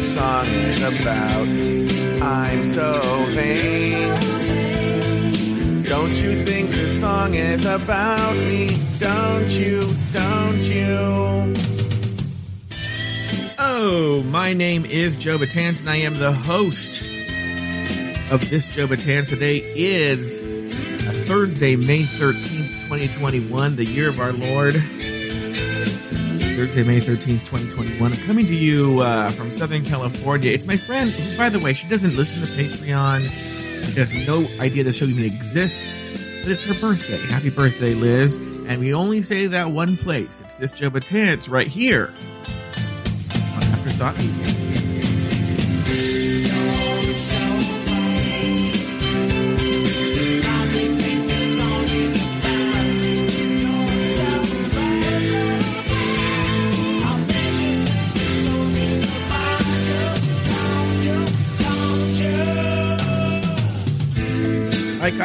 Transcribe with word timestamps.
the 0.00 0.06
song 0.06 0.46
is 0.46 0.82
about. 0.82 1.46
I'm 2.22 2.64
so 2.64 3.02
vain. 3.30 4.14
Don't 5.84 6.14
you 6.14 6.42
think 6.46 6.70
the 6.70 6.88
song 6.88 7.34
is 7.34 7.66
about 7.66 8.34
me? 8.36 8.68
Don't 8.98 9.50
you? 9.50 9.80
Don't 10.12 10.62
you? 10.62 11.52
Oh, 13.58 14.22
my 14.26 14.54
name 14.54 14.86
is 14.86 15.16
Joe 15.16 15.36
Betance, 15.36 15.80
and 15.80 15.90
I 15.90 15.96
am 15.96 16.16
the 16.16 16.32
host 16.32 17.02
of 18.30 18.48
this 18.48 18.74
Joe 18.74 18.86
Betance. 18.86 19.28
Today 19.28 19.58
is 19.58 20.40
a 20.40 21.12
Thursday, 21.26 21.76
May 21.76 22.04
13th, 22.04 22.84
2021, 22.88 23.76
the 23.76 23.84
year 23.84 24.08
of 24.08 24.18
our 24.18 24.32
Lord. 24.32 24.82
Thursday, 26.60 26.82
May 26.82 27.00
13th, 27.00 27.46
2021. 27.46 28.12
I'm 28.12 28.18
coming 28.26 28.46
to 28.46 28.54
you 28.54 29.00
uh, 29.00 29.30
from 29.30 29.50
Southern 29.50 29.82
California. 29.82 30.50
It's 30.50 30.66
my 30.66 30.76
friend, 30.76 31.08
who, 31.08 31.38
by 31.38 31.48
the 31.48 31.58
way, 31.58 31.72
she 31.72 31.88
doesn't 31.88 32.14
listen 32.14 32.42
to 32.42 32.48
Patreon. 32.48 33.22
She 33.22 33.98
has 33.98 34.26
no 34.26 34.46
idea 34.62 34.84
the 34.84 34.92
show 34.92 35.06
even 35.06 35.24
exists. 35.24 35.88
But 36.42 36.52
it's 36.52 36.62
her 36.64 36.74
birthday. 36.74 37.16
Happy 37.16 37.48
birthday, 37.48 37.94
Liz. 37.94 38.36
And 38.36 38.78
we 38.78 38.92
only 38.92 39.22
say 39.22 39.46
that 39.46 39.70
one 39.70 39.96
place. 39.96 40.42
It's 40.42 40.56
this 40.56 40.72
Joe 40.72 40.90
Betance 40.90 41.50
right 41.50 41.66
here 41.66 42.12
on 43.30 43.62
Afterthought 43.62 44.18
Media. 44.18 44.59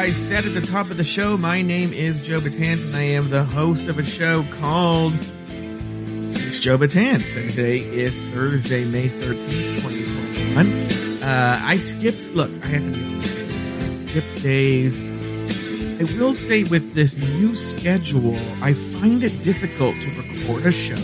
I 0.06 0.12
said 0.12 0.46
at 0.46 0.54
the 0.54 0.60
top 0.60 0.92
of 0.92 0.98
the 0.98 1.04
show, 1.04 1.36
my 1.36 1.62
name 1.62 1.92
is 1.92 2.20
Joe 2.20 2.40
Betance, 2.40 2.84
and 2.84 2.94
I 2.94 3.02
am 3.02 3.28
the 3.28 3.42
host 3.42 3.88
of 3.88 3.98
a 3.98 4.04
show 4.04 4.44
called 4.60 5.14
It's 5.48 6.60
Joe 6.60 6.78
Batance. 6.78 7.34
And 7.36 7.50
today 7.50 7.80
is 7.80 8.22
Thursday, 8.26 8.84
May 8.84 9.08
13th, 9.08 9.82
2021. 9.82 11.22
Uh, 11.24 11.60
I 11.60 11.78
skipped, 11.78 12.22
look, 12.36 12.52
I 12.62 12.66
have 12.68 12.84
to 12.84 12.90
be 12.92 13.04
honest, 13.04 13.36
I 13.36 14.08
skipped 14.08 14.42
days. 14.44 15.00
I 15.00 16.04
will 16.16 16.34
say 16.34 16.62
with 16.62 16.94
this 16.94 17.16
new 17.16 17.56
schedule, 17.56 18.36
I 18.62 18.74
find 18.74 19.24
it 19.24 19.42
difficult 19.42 19.96
to 20.02 20.10
record 20.12 20.66
a 20.66 20.72
show 20.72 20.94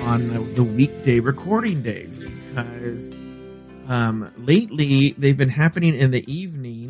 on 0.00 0.28
the, 0.28 0.38
the 0.54 0.64
weekday 0.64 1.20
recording 1.20 1.82
days 1.82 2.20
because 2.20 3.10
um, 3.86 4.32
lately 4.38 5.10
they've 5.18 5.36
been 5.36 5.50
happening 5.50 5.94
in 5.94 6.10
the 6.10 6.24
evening 6.32 6.83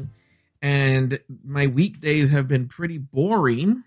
and 0.64 1.20
my 1.44 1.66
weekdays 1.66 2.30
have 2.30 2.48
been 2.48 2.68
pretty 2.68 2.96
boring. 2.96 3.84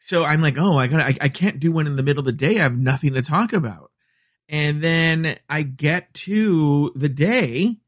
So 0.00 0.22
I'm 0.22 0.42
like, 0.42 0.58
oh, 0.58 0.76
I 0.76 0.86
got, 0.86 1.00
I, 1.00 1.16
I 1.18 1.28
can't 1.30 1.58
do 1.58 1.72
one 1.72 1.86
in 1.86 1.96
the 1.96 2.02
middle 2.02 2.20
of 2.20 2.26
the 2.26 2.32
day. 2.32 2.58
I 2.58 2.64
have 2.64 2.76
nothing 2.76 3.14
to 3.14 3.22
talk 3.22 3.54
about. 3.54 3.90
And 4.50 4.82
then 4.82 5.38
I 5.48 5.62
get 5.62 6.12
to 6.12 6.92
the 6.94 7.08
day 7.08 7.78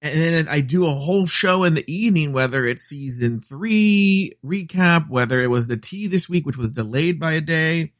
and 0.00 0.20
then 0.20 0.46
I 0.46 0.60
do 0.60 0.86
a 0.86 0.94
whole 0.94 1.26
show 1.26 1.64
in 1.64 1.74
the 1.74 1.92
evening, 1.92 2.32
whether 2.32 2.64
it's 2.64 2.84
season 2.84 3.40
three 3.40 4.34
recap, 4.44 5.08
whether 5.08 5.42
it 5.42 5.50
was 5.50 5.66
the 5.66 5.76
tea 5.76 6.06
this 6.06 6.28
week, 6.28 6.46
which 6.46 6.56
was 6.56 6.70
delayed 6.70 7.18
by 7.18 7.32
a 7.32 7.40
day. 7.40 7.94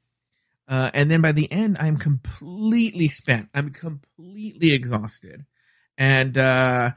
Uh, 0.69 0.93
and 0.95 1.11
then 1.11 1.23
by 1.23 1.33
the 1.33 1.51
end, 1.51 1.77
I'm 1.81 1.97
completely 1.97 3.09
spent. 3.09 3.49
I'm 3.53 3.71
completely 3.71 4.75
exhausted. 4.75 5.45
And, 5.99 6.39
uh, 6.39 6.93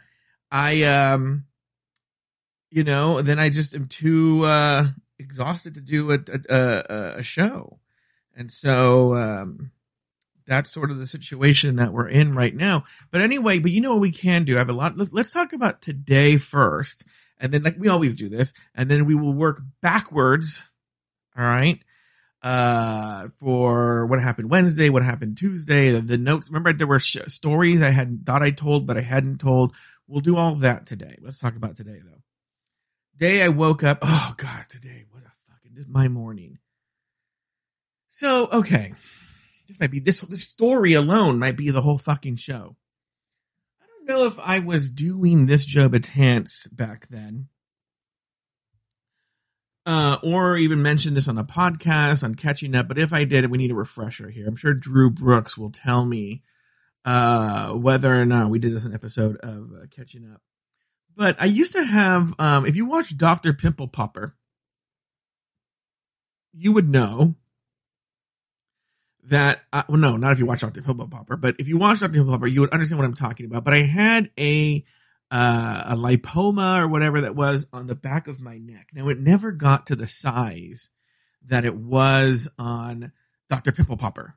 I, 0.51 0.83
um, 0.83 1.46
you 2.69 2.83
know, 2.83 3.21
then 3.21 3.39
I 3.39 3.49
just 3.49 3.73
am 3.73 3.87
too, 3.87 4.43
uh, 4.45 4.85
exhausted 5.19 5.75
to 5.75 5.81
do 5.81 6.11
a, 6.11 6.19
a, 6.49 7.13
a 7.17 7.23
show. 7.23 7.79
And 8.35 8.51
so, 8.51 9.15
um, 9.15 9.71
that's 10.47 10.71
sort 10.71 10.89
of 10.89 10.97
the 10.97 11.05
situation 11.05 11.75
that 11.75 11.93
we're 11.93 12.07
in 12.07 12.33
right 12.33 12.55
now. 12.55 12.85
But 13.11 13.21
anyway, 13.21 13.59
but 13.59 13.71
you 13.71 13.81
know 13.81 13.91
what 13.91 14.01
we 14.01 14.11
can 14.11 14.45
do? 14.45 14.55
I 14.55 14.59
have 14.59 14.69
a 14.69 14.73
lot. 14.73 14.93
Let's 14.97 15.33
talk 15.33 15.53
about 15.53 15.81
today 15.81 16.37
first. 16.37 17.03
And 17.39 17.53
then 17.53 17.63
like 17.63 17.75
we 17.77 17.89
always 17.89 18.15
do 18.15 18.29
this. 18.29 18.53
And 18.73 18.89
then 18.89 19.05
we 19.05 19.13
will 19.13 19.33
work 19.33 19.61
backwards. 19.81 20.65
All 21.37 21.43
right. 21.43 21.79
Uh, 22.41 23.27
for 23.39 24.05
what 24.05 24.21
happened 24.21 24.49
Wednesday, 24.49 24.89
what 24.89 25.03
happened 25.03 25.37
Tuesday, 25.37 25.91
the, 25.91 26.01
the 26.01 26.17
notes. 26.17 26.49
Remember 26.49 26.71
there 26.71 26.87
were 26.87 26.99
sh- 26.99 27.17
stories 27.27 27.81
I 27.81 27.89
had 27.89 28.25
thought 28.25 28.41
I 28.41 28.51
told, 28.51 28.87
but 28.87 28.97
I 28.97 29.01
hadn't 29.01 29.39
told. 29.39 29.75
We'll 30.07 30.21
do 30.21 30.37
all 30.37 30.55
that 30.55 30.85
today. 30.85 31.17
Let's 31.21 31.39
talk 31.39 31.57
about 31.57 31.75
today 31.75 31.99
though. 32.03 32.21
Day 33.17 33.41
I 33.41 33.47
woke 33.47 33.83
up. 33.83 33.99
Oh 34.01 34.33
God, 34.37 34.65
today, 34.69 35.05
what 35.09 35.23
a 35.23 35.31
fucking, 35.51 35.71
this 35.73 35.85
is 35.85 35.91
my 35.91 36.07
morning. 36.07 36.59
So, 38.09 38.47
okay. 38.51 38.93
This 39.67 39.79
might 39.79 39.91
be, 39.91 39.99
this, 39.99 40.21
this 40.21 40.43
story 40.43 40.93
alone 40.93 41.39
might 41.39 41.57
be 41.57 41.71
the 41.71 41.81
whole 41.81 41.97
fucking 41.97 42.35
show. 42.35 42.75
I 43.81 43.85
don't 43.85 44.07
know 44.07 44.27
if 44.27 44.39
I 44.39 44.59
was 44.59 44.91
doing 44.91 45.45
this 45.45 45.65
job 45.65 45.95
at 45.95 46.03
Betance 46.03 46.73
back 46.75 47.07
then. 47.09 47.47
Uh, 49.85 50.17
or 50.21 50.57
even 50.57 50.81
mention 50.81 51.13
this 51.13 51.29
on 51.29 51.37
a 51.37 51.45
podcast 51.45 52.23
on 52.23 52.35
catching 52.35 52.75
up, 52.75 52.89
but 52.89 52.97
if 52.97 53.13
I 53.13 53.23
did, 53.23 53.49
we 53.49 53.57
need 53.57 53.71
a 53.71 53.75
refresher 53.75 54.29
here. 54.29 54.45
I'm 54.45 54.57
sure 54.57 54.73
Drew 54.73 55.09
Brooks 55.09 55.57
will 55.57 55.71
tell 55.71 56.05
me 56.05 56.43
uh, 57.05 57.69
whether 57.69 58.13
or 58.13 58.25
not 58.25 58.49
we 58.49 58.59
did 58.59 58.73
this 58.73 58.83
an 58.83 58.93
episode 58.93 59.37
of 59.37 59.71
uh, 59.71 59.85
catching 59.89 60.29
up. 60.29 60.41
But 61.17 61.35
I 61.41 61.45
used 61.45 61.73
to 61.73 61.83
have, 61.83 62.35
um, 62.37 62.67
if 62.67 62.75
you 62.75 62.85
watch 62.85 63.17
Dr. 63.17 63.51
Pimple 63.51 63.87
Popper, 63.87 64.35
you 66.53 66.73
would 66.73 66.87
know 66.87 67.33
that, 69.23 69.61
uh, 69.73 69.81
well, 69.89 69.97
no, 69.97 70.15
not 70.15 70.33
if 70.33 70.39
you 70.39 70.45
watch 70.45 70.61
Dr. 70.61 70.83
Pimple 70.83 71.07
Popper, 71.07 71.35
but 71.35 71.55
if 71.57 71.67
you 71.67 71.77
watch 71.79 72.01
Dr. 72.01 72.13
Pimple 72.13 72.33
Popper, 72.33 72.45
you 72.45 72.61
would 72.61 72.69
understand 72.69 72.99
what 72.99 73.05
I'm 73.05 73.15
talking 73.15 73.47
about. 73.47 73.63
But 73.63 73.73
I 73.73 73.81
had 73.81 74.29
a, 74.37 74.85
uh, 75.31 75.83
a 75.87 75.95
lipoma 75.95 76.83
or 76.83 76.87
whatever 76.87 77.21
that 77.21 77.35
was 77.35 77.65
on 77.73 77.87
the 77.87 77.95
back 77.95 78.27
of 78.27 78.39
my 78.39 78.59
neck. 78.59 78.89
Now 78.93 79.09
it 79.09 79.19
never 79.19 79.51
got 79.51 79.87
to 79.87 79.95
the 79.95 80.07
size 80.07 80.91
that 81.47 81.65
it 81.65 81.75
was 81.75 82.47
on 82.59 83.11
Dr. 83.49 83.71
Pimple 83.71 83.97
Popper. 83.97 84.35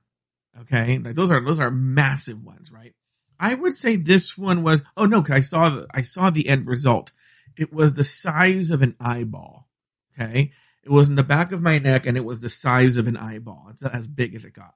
Okay. 0.63 0.97
Like 0.99 1.15
those 1.15 1.31
are, 1.31 1.45
those 1.45 1.59
are 1.59 1.71
massive 1.71 2.43
ones, 2.43 2.73
right? 2.73 2.95
I 3.41 3.55
would 3.55 3.75
say 3.75 3.97
this 3.97 4.37
one 4.37 4.63
was, 4.63 4.83
oh 4.99 5.07
no, 5.07 5.25
I 5.29 5.41
saw 5.41 5.71
the, 5.71 5.87
I 5.93 6.03
saw 6.03 6.29
the 6.29 6.47
end 6.47 6.69
result. 6.69 7.11
It 7.57 7.73
was 7.73 7.95
the 7.95 8.05
size 8.05 8.71
of 8.71 8.83
an 8.83 8.95
eyeball. 9.01 9.67
Okay. 10.15 10.53
It 10.83 10.91
was 10.91 11.09
in 11.09 11.15
the 11.15 11.23
back 11.23 11.51
of 11.51 11.63
my 11.63 11.79
neck 11.79 12.07
and 12.07 12.19
it 12.19 12.25
was 12.25 12.41
the 12.41 12.51
size 12.51 12.99
of 12.99 13.09
an 13.09 13.17
eyeball. 13.17 13.69
It's 13.71 13.83
as 13.83 14.07
big 14.07 14.35
as 14.35 14.45
it 14.45 14.53
got. 14.53 14.75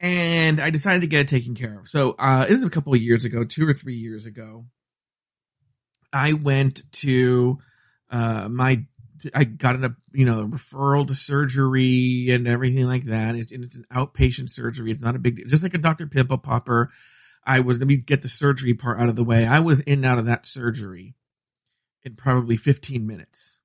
And 0.00 0.60
I 0.60 0.70
decided 0.70 1.00
to 1.02 1.06
get 1.06 1.22
it 1.22 1.28
taken 1.28 1.54
care 1.54 1.78
of. 1.78 1.88
So, 1.88 2.14
uh, 2.18 2.46
this 2.46 2.58
is 2.58 2.64
a 2.64 2.70
couple 2.70 2.94
of 2.94 3.00
years 3.00 3.24
ago, 3.24 3.44
two 3.44 3.68
or 3.68 3.72
three 3.72 3.96
years 3.96 4.26
ago. 4.26 4.66
I 6.12 6.32
went 6.32 6.82
to, 6.92 7.58
uh, 8.10 8.48
my, 8.48 8.84
I 9.34 9.44
got 9.44 9.76
a, 9.84 9.96
you 10.12 10.24
know, 10.24 10.46
referral 10.46 11.06
to 11.08 11.14
surgery 11.14 12.28
and 12.30 12.46
everything 12.46 12.86
like 12.86 13.04
that. 13.06 13.34
It's, 13.34 13.50
it's 13.50 13.74
an 13.74 13.86
outpatient 13.92 14.50
surgery. 14.50 14.92
It's 14.92 15.02
not 15.02 15.16
a 15.16 15.20
big 15.20 15.36
deal. 15.36 15.46
Just 15.48 15.64
like 15.64 15.74
a 15.74 15.78
Dr. 15.78 16.06
Pimple 16.06 16.38
Popper. 16.38 16.90
I 17.48 17.60
was, 17.60 17.78
let 17.78 17.88
me 17.88 17.96
get 17.96 18.20
the 18.20 18.28
surgery 18.28 18.74
part 18.74 19.00
out 19.00 19.08
of 19.08 19.16
the 19.16 19.24
way. 19.24 19.46
I 19.46 19.60
was 19.60 19.80
in 19.80 20.00
and 20.00 20.06
out 20.06 20.18
of 20.18 20.26
that 20.26 20.44
surgery 20.44 21.14
in 22.04 22.14
probably 22.14 22.58
15 22.58 23.06
minutes. 23.06 23.56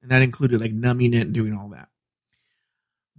And 0.00 0.12
that 0.12 0.22
included 0.22 0.60
like 0.60 0.72
numbing 0.72 1.12
it 1.12 1.22
and 1.22 1.34
doing 1.34 1.52
all 1.52 1.68
that. 1.70 1.88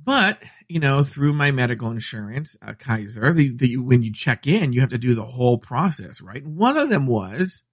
But, 0.01 0.41
you 0.69 0.79
know, 0.79 1.03
through 1.03 1.33
my 1.33 1.51
medical 1.51 1.91
insurance, 1.91 2.55
uh, 2.61 2.73
Kaiser, 2.73 3.33
the, 3.33 3.49
the, 3.55 3.77
when 3.77 4.01
you 4.01 4.13
check 4.13 4.47
in, 4.47 4.71
you 4.71 4.79
have 4.79 4.89
to 4.91 4.97
do 4.97 5.13
the 5.13 5.25
whole 5.25 5.57
process, 5.57 6.21
right? 6.21 6.45
One 6.45 6.77
of 6.77 6.89
them 6.89 7.05
was 7.05 7.63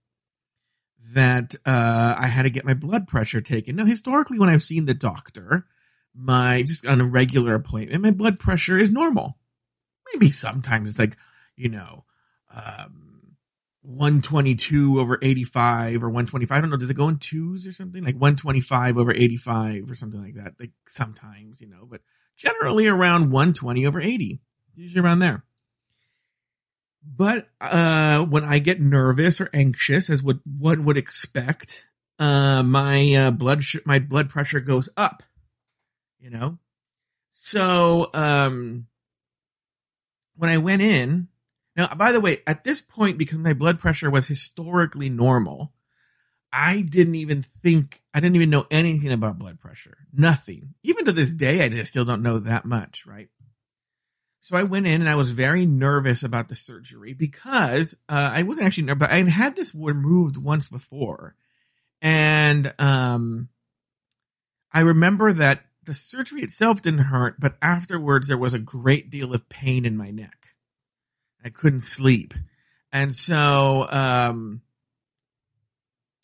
that, 1.12 1.54
uh, 1.64 2.16
I 2.18 2.26
had 2.26 2.42
to 2.42 2.50
get 2.50 2.64
my 2.64 2.74
blood 2.74 3.06
pressure 3.06 3.40
taken. 3.40 3.76
Now, 3.76 3.84
historically, 3.84 4.40
when 4.40 4.48
I've 4.48 4.62
seen 4.62 4.86
the 4.86 4.94
doctor, 4.94 5.66
my, 6.14 6.62
just 6.62 6.84
on 6.84 7.00
a 7.00 7.04
regular 7.04 7.54
appointment, 7.54 8.02
my 8.02 8.10
blood 8.10 8.40
pressure 8.40 8.76
is 8.76 8.90
normal. 8.90 9.38
Maybe 10.12 10.32
sometimes 10.32 10.90
it's 10.90 10.98
like, 10.98 11.16
you 11.56 11.68
know, 11.68 12.04
um, 12.54 13.36
122 13.82 15.00
over 15.00 15.18
85 15.22 16.02
or 16.02 16.08
125. 16.08 16.56
I 16.56 16.60
don't 16.60 16.70
know. 16.70 16.76
Does 16.76 16.90
it 16.90 16.94
go 16.94 17.08
in 17.08 17.18
twos 17.18 17.66
or 17.66 17.72
something? 17.72 18.04
Like 18.04 18.14
125 18.14 18.98
over 18.98 19.12
85 19.12 19.90
or 19.90 19.94
something 19.94 20.22
like 20.22 20.34
that. 20.34 20.54
Like 20.60 20.72
sometimes, 20.86 21.60
you 21.60 21.68
know, 21.68 21.86
but 21.88 22.00
generally 22.36 22.86
around 22.86 23.30
120 23.30 23.86
over 23.86 24.00
80. 24.00 24.40
Usually 24.74 25.02
around 25.02 25.20
there. 25.20 25.44
But, 27.02 27.48
uh, 27.60 28.24
when 28.26 28.44
I 28.44 28.58
get 28.58 28.80
nervous 28.80 29.40
or 29.40 29.48
anxious, 29.54 30.10
as 30.10 30.22
what 30.22 30.38
one 30.44 30.84
would 30.84 30.98
expect, 30.98 31.86
uh, 32.18 32.62
my, 32.62 33.14
uh, 33.14 33.30
blood, 33.30 33.62
sh- 33.62 33.78
my 33.86 33.98
blood 33.98 34.28
pressure 34.28 34.60
goes 34.60 34.90
up, 34.98 35.22
you 36.18 36.28
know? 36.28 36.58
So, 37.32 38.10
um, 38.12 38.86
when 40.36 40.50
I 40.50 40.58
went 40.58 40.82
in, 40.82 41.28
Now, 41.80 41.94
by 41.94 42.12
the 42.12 42.20
way, 42.20 42.42
at 42.46 42.62
this 42.62 42.82
point, 42.82 43.16
because 43.16 43.38
my 43.38 43.54
blood 43.54 43.78
pressure 43.78 44.10
was 44.10 44.26
historically 44.26 45.08
normal, 45.08 45.72
I 46.52 46.82
didn't 46.82 47.14
even 47.14 47.40
think, 47.40 48.02
I 48.12 48.20
didn't 48.20 48.36
even 48.36 48.50
know 48.50 48.66
anything 48.70 49.10
about 49.12 49.38
blood 49.38 49.58
pressure. 49.60 49.96
Nothing. 50.12 50.74
Even 50.82 51.06
to 51.06 51.12
this 51.12 51.32
day, 51.32 51.64
I 51.64 51.82
still 51.84 52.04
don't 52.04 52.20
know 52.20 52.38
that 52.38 52.66
much, 52.66 53.06
right? 53.06 53.30
So 54.42 54.58
I 54.58 54.64
went 54.64 54.88
in 54.88 55.00
and 55.00 55.08
I 55.08 55.14
was 55.14 55.30
very 55.30 55.64
nervous 55.64 56.22
about 56.22 56.50
the 56.50 56.54
surgery 56.54 57.14
because 57.14 57.96
uh, 58.10 58.30
I 58.34 58.42
wasn't 58.42 58.66
actually 58.66 58.84
nervous, 58.84 59.08
but 59.08 59.12
I 59.12 59.22
had 59.22 59.56
this 59.56 59.74
removed 59.74 60.36
once 60.36 60.68
before. 60.68 61.34
And 62.02 62.74
um, 62.78 63.48
I 64.70 64.80
remember 64.80 65.32
that 65.32 65.64
the 65.84 65.94
surgery 65.94 66.42
itself 66.42 66.82
didn't 66.82 67.04
hurt, 67.04 67.40
but 67.40 67.56
afterwards 67.62 68.28
there 68.28 68.36
was 68.36 68.52
a 68.52 68.58
great 68.58 69.08
deal 69.08 69.32
of 69.32 69.48
pain 69.48 69.86
in 69.86 69.96
my 69.96 70.10
neck. 70.10 70.39
I 71.44 71.50
couldn't 71.50 71.80
sleep. 71.80 72.34
And 72.92 73.14
so, 73.14 73.86
um, 73.90 74.62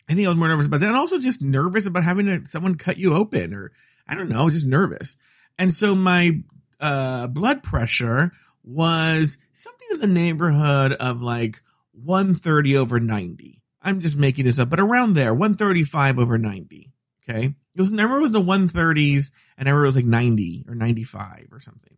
I 0.08 0.14
think 0.14 0.26
I 0.26 0.30
was 0.30 0.38
more 0.38 0.48
nervous, 0.48 0.68
but 0.68 0.80
then 0.80 0.94
also 0.94 1.18
just 1.18 1.42
nervous 1.42 1.86
about 1.86 2.04
having 2.04 2.46
someone 2.46 2.76
cut 2.76 2.96
you 2.96 3.14
open 3.14 3.54
or 3.54 3.72
I 4.06 4.14
don't 4.14 4.28
know, 4.28 4.48
just 4.50 4.66
nervous. 4.66 5.16
And 5.58 5.72
so 5.72 5.94
my, 5.94 6.42
uh, 6.78 7.26
blood 7.28 7.62
pressure 7.62 8.32
was 8.62 9.38
something 9.52 9.88
in 9.92 10.00
the 10.00 10.06
neighborhood 10.06 10.92
of 10.92 11.22
like 11.22 11.62
130 11.92 12.76
over 12.76 13.00
90. 13.00 13.62
I'm 13.80 14.00
just 14.00 14.16
making 14.16 14.44
this 14.44 14.58
up, 14.58 14.68
but 14.68 14.80
around 14.80 15.14
there, 15.14 15.32
135 15.32 16.18
over 16.18 16.38
90. 16.38 16.92
Okay. 17.28 17.46
It 17.46 17.80
was 17.80 17.90
never 17.90 18.18
was 18.18 18.32
the 18.32 18.40
130s 18.40 19.30
and 19.56 19.66
never 19.66 19.82
was 19.82 19.96
like 19.96 20.04
90 20.04 20.66
or 20.68 20.74
95 20.74 21.48
or 21.52 21.60
something. 21.60 21.96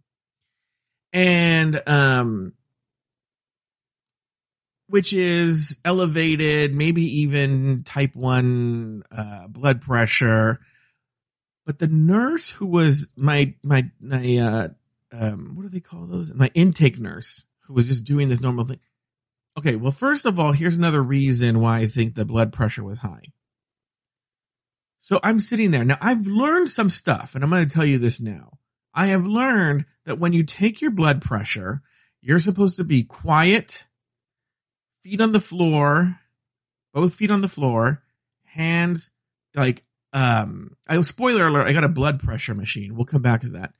And, 1.12 1.82
um, 1.86 2.52
which 4.88 5.12
is 5.12 5.78
elevated, 5.84 6.74
maybe 6.74 7.20
even 7.20 7.84
type 7.84 8.16
one, 8.16 9.02
uh, 9.10 9.46
blood 9.48 9.80
pressure. 9.80 10.60
But 11.66 11.78
the 11.78 11.88
nurse 11.88 12.48
who 12.48 12.66
was 12.66 13.08
my, 13.14 13.54
my, 13.62 13.90
my, 14.00 14.36
uh, 14.38 14.68
um, 15.12 15.52
what 15.54 15.62
do 15.62 15.68
they 15.68 15.80
call 15.80 16.06
those? 16.06 16.32
My 16.32 16.50
intake 16.54 16.98
nurse 16.98 17.44
who 17.66 17.74
was 17.74 17.88
just 17.88 18.04
doing 18.04 18.28
this 18.28 18.40
normal 18.40 18.64
thing. 18.64 18.80
Okay. 19.58 19.76
Well, 19.76 19.92
first 19.92 20.24
of 20.24 20.38
all, 20.38 20.52
here's 20.52 20.76
another 20.76 21.02
reason 21.02 21.60
why 21.60 21.78
I 21.78 21.86
think 21.86 22.14
the 22.14 22.24
blood 22.24 22.52
pressure 22.52 22.84
was 22.84 22.98
high. 22.98 23.32
So 24.98 25.20
I'm 25.22 25.38
sitting 25.38 25.70
there. 25.70 25.84
Now 25.84 25.98
I've 26.00 26.26
learned 26.26 26.70
some 26.70 26.90
stuff 26.90 27.34
and 27.34 27.44
I'm 27.44 27.50
going 27.50 27.66
to 27.68 27.74
tell 27.74 27.84
you 27.84 27.98
this 27.98 28.20
now. 28.20 28.58
I 28.94 29.06
have 29.06 29.26
learned 29.26 29.84
that 30.06 30.18
when 30.18 30.32
you 30.32 30.44
take 30.44 30.80
your 30.80 30.90
blood 30.90 31.20
pressure, 31.20 31.82
you're 32.20 32.40
supposed 32.40 32.76
to 32.76 32.84
be 32.84 33.04
quiet, 33.04 33.86
feet 35.08 35.20
on 35.22 35.32
the 35.32 35.40
floor, 35.40 36.18
both 36.92 37.14
feet 37.14 37.30
on 37.30 37.40
the 37.40 37.48
floor, 37.48 38.02
hands 38.44 39.10
like, 39.54 39.82
um, 40.12 40.76
I 40.86 41.00
spoiler 41.02 41.46
alert, 41.46 41.66
I 41.66 41.72
got 41.72 41.84
a 41.84 41.88
blood 41.88 42.20
pressure 42.20 42.54
machine. 42.54 42.94
We'll 42.94 43.06
come 43.06 43.22
back 43.22 43.40
to 43.40 43.48
that. 43.50 43.72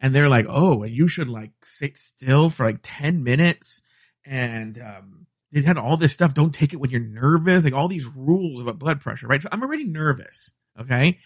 And 0.00 0.14
they're 0.14 0.28
like, 0.28 0.44
oh, 0.46 0.84
you 0.84 1.08
should 1.08 1.28
like 1.28 1.52
sit 1.62 1.96
still 1.96 2.50
for 2.50 2.66
like 2.66 2.80
10 2.82 3.24
minutes. 3.24 3.80
And, 4.26 4.78
um, 4.78 5.26
they 5.52 5.62
had 5.62 5.78
all 5.78 5.96
this 5.96 6.12
stuff. 6.12 6.34
Don't 6.34 6.52
take 6.52 6.72
it 6.72 6.80
when 6.80 6.90
you're 6.90 7.00
nervous. 7.00 7.64
Like 7.64 7.72
all 7.72 7.88
these 7.88 8.06
rules 8.06 8.60
about 8.60 8.78
blood 8.78 9.00
pressure, 9.00 9.26
right? 9.26 9.40
So 9.40 9.48
I'm 9.52 9.62
already 9.62 9.84
nervous. 9.84 10.50
Okay. 10.78 11.18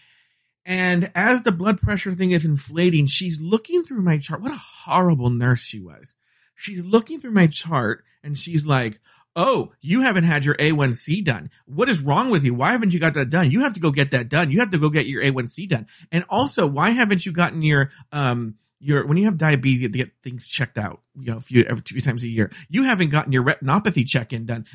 And 0.65 1.11
as 1.15 1.41
the 1.41 1.51
blood 1.51 1.81
pressure 1.81 2.13
thing 2.13 2.31
is 2.31 2.45
inflating, 2.45 3.07
she's 3.07 3.41
looking 3.41 3.83
through 3.83 4.03
my 4.03 4.19
chart. 4.19 4.41
What 4.41 4.53
a 4.53 4.57
horrible 4.85 5.31
nurse 5.31 5.61
she 5.61 5.81
was. 5.81 6.15
She's 6.53 6.85
looking 6.85 7.19
through 7.19 7.31
my 7.31 7.47
chart 7.47 8.03
and 8.23 8.37
she's 8.37 8.65
like, 8.65 8.99
Oh, 9.41 9.71
you 9.79 10.01
haven't 10.01 10.25
had 10.25 10.43
your 10.43 10.55
A1C 10.55 11.23
done. 11.23 11.49
What 11.65 11.87
is 11.87 12.01
wrong 12.01 12.29
with 12.29 12.43
you? 12.43 12.53
Why 12.53 12.73
haven't 12.73 12.93
you 12.93 12.99
got 12.99 13.13
that 13.13 13.29
done? 13.29 13.49
You 13.51 13.61
have 13.61 13.71
to 13.71 13.79
go 13.79 13.89
get 13.89 14.11
that 14.11 14.27
done. 14.27 14.51
You 14.51 14.59
have 14.59 14.71
to 14.71 14.77
go 14.77 14.89
get 14.89 15.05
your 15.05 15.23
A1C 15.23 15.69
done. 15.69 15.87
And 16.11 16.25
also, 16.29 16.67
why 16.67 16.89
haven't 16.89 17.25
you 17.25 17.31
gotten 17.31 17.61
your, 17.61 17.89
um, 18.11 18.55
your, 18.81 19.07
when 19.07 19.15
you 19.15 19.23
have 19.23 19.37
diabetes, 19.37 19.79
you 19.79 19.85
have 19.85 19.93
to 19.93 19.97
get 19.97 20.11
things 20.21 20.45
checked 20.45 20.77
out, 20.77 21.03
you 21.17 21.31
know, 21.31 21.37
a 21.37 21.39
few, 21.39 21.63
every 21.63 21.81
two 21.81 22.01
times 22.01 22.25
a 22.25 22.27
year. 22.27 22.51
You 22.67 22.83
haven't 22.83 23.11
gotten 23.11 23.31
your 23.31 23.45
retinopathy 23.45 24.05
check 24.05 24.33
in 24.33 24.45
done. 24.45 24.65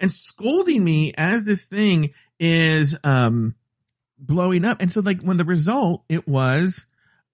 And 0.00 0.10
scolding 0.10 0.82
me 0.82 1.14
as 1.16 1.44
this 1.44 1.66
thing 1.66 2.12
is, 2.40 2.96
um, 3.04 3.54
blowing 4.18 4.64
up. 4.64 4.80
And 4.80 4.90
so 4.90 5.02
like 5.02 5.20
when 5.20 5.36
the 5.36 5.44
result, 5.44 6.02
it 6.08 6.26
was, 6.26 6.86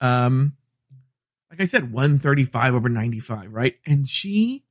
um, 0.02 0.52
like 1.50 1.62
I 1.62 1.64
said, 1.64 1.90
135 1.90 2.74
over 2.74 2.90
95, 2.90 3.54
right? 3.54 3.76
And 3.86 4.06
she 4.06 4.65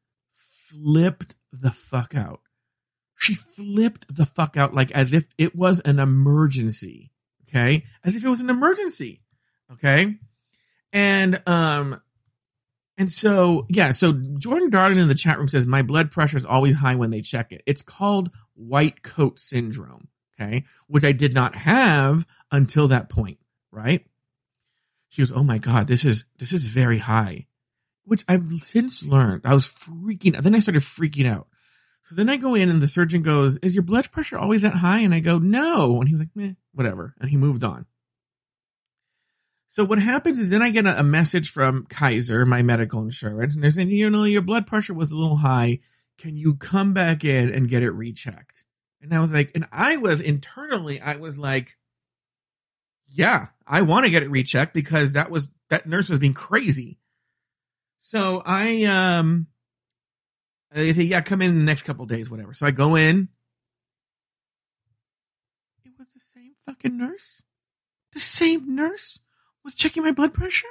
flipped 0.75 1.35
the 1.51 1.71
fuck 1.71 2.15
out. 2.15 2.41
She 3.17 3.33
flipped 3.33 4.13
the 4.15 4.25
fuck 4.25 4.57
out 4.57 4.73
like 4.73 4.91
as 4.91 5.13
if 5.13 5.27
it 5.37 5.55
was 5.55 5.79
an 5.81 5.99
emergency. 5.99 7.11
Okay. 7.47 7.85
As 8.03 8.15
if 8.15 8.23
it 8.23 8.29
was 8.29 8.41
an 8.41 8.49
emergency. 8.49 9.21
Okay. 9.71 10.15
And, 10.91 11.41
um, 11.47 12.01
and 12.97 13.11
so, 13.11 13.65
yeah, 13.69 13.91
so 13.91 14.13
Jordan 14.13 14.71
Darden 14.71 15.01
in 15.01 15.07
the 15.07 15.15
chat 15.15 15.37
room 15.37 15.47
says, 15.47 15.65
my 15.65 15.81
blood 15.81 16.11
pressure 16.11 16.37
is 16.37 16.45
always 16.45 16.75
high 16.75 16.95
when 16.95 17.11
they 17.11 17.21
check 17.21 17.51
it. 17.51 17.61
It's 17.65 17.81
called 17.81 18.31
white 18.53 19.03
coat 19.03 19.39
syndrome. 19.39 20.09
Okay. 20.39 20.65
Which 20.87 21.03
I 21.03 21.13
did 21.13 21.33
not 21.33 21.55
have 21.55 22.25
until 22.51 22.89
that 22.89 23.09
point. 23.09 23.37
Right. 23.71 24.05
She 25.09 25.21
goes, 25.21 25.31
Oh 25.31 25.43
my 25.43 25.59
God, 25.59 25.87
this 25.87 26.03
is, 26.03 26.25
this 26.39 26.51
is 26.51 26.67
very 26.67 26.97
high, 26.97 27.47
which 28.05 28.23
I've 28.27 28.47
since 28.61 29.03
learned. 29.03 29.41
I 29.45 29.53
was 29.53 29.67
freaking 29.67 30.35
out. 30.35 30.43
Then 30.43 30.55
I 30.55 30.59
started 30.59 30.83
freaking 30.83 31.29
out. 31.29 31.47
So 32.03 32.15
then 32.15 32.29
I 32.29 32.37
go 32.37 32.53
in 32.53 32.69
and 32.69 32.81
the 32.81 32.87
surgeon 32.87 33.23
goes, 33.23 33.57
is 33.57 33.73
your 33.73 33.83
blood 33.83 34.11
pressure 34.11 34.37
always 34.37 34.61
that 34.61 34.75
high? 34.75 34.99
And 34.99 35.13
I 35.13 35.19
go, 35.19 35.39
no. 35.39 35.99
And 35.99 36.07
he 36.07 36.13
was 36.13 36.21
like, 36.21 36.35
meh, 36.35 36.53
whatever. 36.71 37.15
And 37.19 37.29
he 37.29 37.37
moved 37.37 37.63
on. 37.63 37.87
So 39.67 39.83
what 39.83 39.99
happens 39.99 40.39
is 40.39 40.51
then 40.51 40.61
I 40.61 40.69
get 40.69 40.85
a, 40.85 40.99
a 40.99 41.03
message 41.03 41.51
from 41.51 41.85
Kaiser, 41.89 42.45
my 42.45 42.61
medical 42.61 43.01
insurance, 43.01 43.55
and 43.55 43.63
they're 43.63 43.71
saying, 43.71 43.89
you 43.89 44.09
know, 44.09 44.23
your 44.23 44.43
blood 44.43 44.67
pressure 44.67 44.93
was 44.93 45.11
a 45.11 45.17
little 45.17 45.37
high. 45.37 45.79
Can 46.17 46.37
you 46.37 46.55
come 46.55 46.93
back 46.93 47.25
in 47.25 47.53
and 47.53 47.69
get 47.69 47.83
it 47.83 47.89
rechecked? 47.89 48.63
And 49.01 49.13
I 49.13 49.19
was 49.19 49.31
like, 49.31 49.51
and 49.53 49.67
I 49.71 49.97
was 49.97 50.21
internally, 50.21 51.01
I 51.01 51.17
was 51.17 51.37
like, 51.37 51.75
yeah, 53.09 53.47
I 53.67 53.81
want 53.81 54.05
to 54.05 54.11
get 54.11 54.23
it 54.23 54.31
rechecked 54.31 54.73
because 54.73 55.13
that 55.13 55.29
was, 55.29 55.49
that 55.69 55.87
nurse 55.87 56.09
was 56.09 56.19
being 56.19 56.33
crazy. 56.33 56.99
So 58.05 58.43
I, 58.45 58.83
um, 58.83 59.47
they 60.71 60.93
say, 60.93 61.01
yeah, 61.01 61.21
come 61.21 61.41
in, 61.41 61.49
in 61.49 61.57
the 61.57 61.63
next 61.63 61.81
couple 61.81 62.05
days, 62.05 62.29
whatever. 62.29 62.53
So 62.53 62.67
I 62.67 62.69
go 62.69 62.95
in. 62.95 63.29
It 65.83 65.93
was 65.97 66.09
the 66.13 66.19
same 66.19 66.51
fucking 66.67 66.95
nurse. 66.95 67.41
The 68.13 68.19
same 68.19 68.75
nurse 68.75 69.21
was 69.63 69.73
checking 69.73 70.03
my 70.03 70.11
blood 70.11 70.35
pressure. 70.35 70.67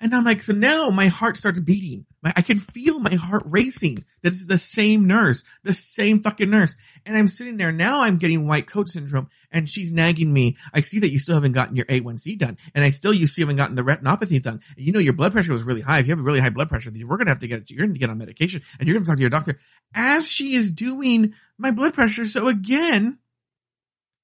And 0.00 0.14
I'm 0.14 0.22
like, 0.22 0.42
so 0.42 0.52
now 0.52 0.88
my 0.90 1.08
heart 1.08 1.36
starts 1.36 1.58
beating. 1.58 2.06
My, 2.26 2.32
I 2.34 2.42
can 2.42 2.58
feel 2.58 2.98
my 2.98 3.14
heart 3.14 3.44
racing. 3.46 4.04
That's 4.20 4.46
the 4.46 4.58
same 4.58 5.06
nurse, 5.06 5.44
the 5.62 5.72
same 5.72 6.24
fucking 6.24 6.50
nurse. 6.50 6.74
And 7.04 7.16
I'm 7.16 7.28
sitting 7.28 7.56
there. 7.56 7.70
Now 7.70 8.02
I'm 8.02 8.16
getting 8.16 8.48
white 8.48 8.66
coat 8.66 8.88
syndrome 8.88 9.28
and 9.52 9.68
she's 9.68 9.92
nagging 9.92 10.32
me. 10.32 10.56
I 10.74 10.80
see 10.80 10.98
that 10.98 11.10
you 11.10 11.20
still 11.20 11.36
haven't 11.36 11.52
gotten 11.52 11.76
your 11.76 11.86
A1C 11.86 12.36
done. 12.36 12.58
And 12.74 12.82
I 12.82 12.90
still, 12.90 13.14
you 13.14 13.28
still 13.28 13.42
haven't 13.42 13.58
gotten 13.58 13.76
the 13.76 13.82
retinopathy 13.82 14.42
done. 14.42 14.60
And 14.76 14.84
you 14.84 14.90
know, 14.90 14.98
your 14.98 15.12
blood 15.12 15.30
pressure 15.30 15.52
was 15.52 15.62
really 15.62 15.82
high. 15.82 16.00
If 16.00 16.08
you 16.08 16.10
have 16.14 16.18
a 16.18 16.24
really 16.24 16.40
high 16.40 16.50
blood 16.50 16.68
pressure, 16.68 16.90
then 16.90 17.06
we're 17.06 17.16
going 17.16 17.26
to 17.26 17.30
have 17.30 17.38
to 17.38 17.46
get, 17.46 17.70
you're 17.70 17.86
going 17.86 17.94
to 17.94 18.00
get 18.00 18.10
on 18.10 18.18
medication 18.18 18.60
and 18.80 18.88
you're 18.88 18.94
going 18.94 19.04
to 19.04 19.08
talk 19.08 19.18
to 19.18 19.22
your 19.22 19.30
doctor 19.30 19.60
as 19.94 20.26
she 20.28 20.54
is 20.54 20.72
doing 20.72 21.32
my 21.56 21.70
blood 21.70 21.94
pressure. 21.94 22.26
So 22.26 22.48
again, 22.48 23.18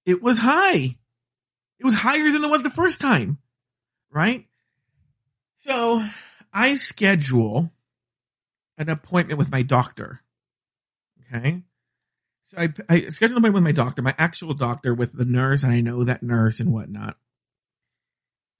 it 0.06 0.20
was 0.20 0.40
high. 0.40 0.96
It 1.78 1.84
was 1.84 1.94
higher 1.94 2.32
than 2.32 2.42
it 2.42 2.50
was 2.50 2.64
the 2.64 2.70
first 2.70 3.00
time. 3.00 3.38
Right? 4.10 4.48
So 5.54 6.02
I 6.52 6.74
schedule 6.74 7.70
an 8.78 8.88
appointment 8.88 9.38
with 9.38 9.50
my 9.50 9.62
doctor. 9.62 10.22
Okay. 11.34 11.62
So 12.44 12.58
I, 12.58 12.68
I 12.88 13.00
schedule 13.08 13.36
an 13.36 13.42
appointment 13.42 13.54
with 13.54 13.64
my 13.64 13.84
doctor, 13.84 14.02
my 14.02 14.14
actual 14.18 14.54
doctor 14.54 14.94
with 14.94 15.12
the 15.12 15.24
nurse, 15.24 15.62
and 15.62 15.72
I 15.72 15.80
know 15.80 16.04
that 16.04 16.22
nurse 16.22 16.60
and 16.60 16.72
whatnot. 16.72 17.16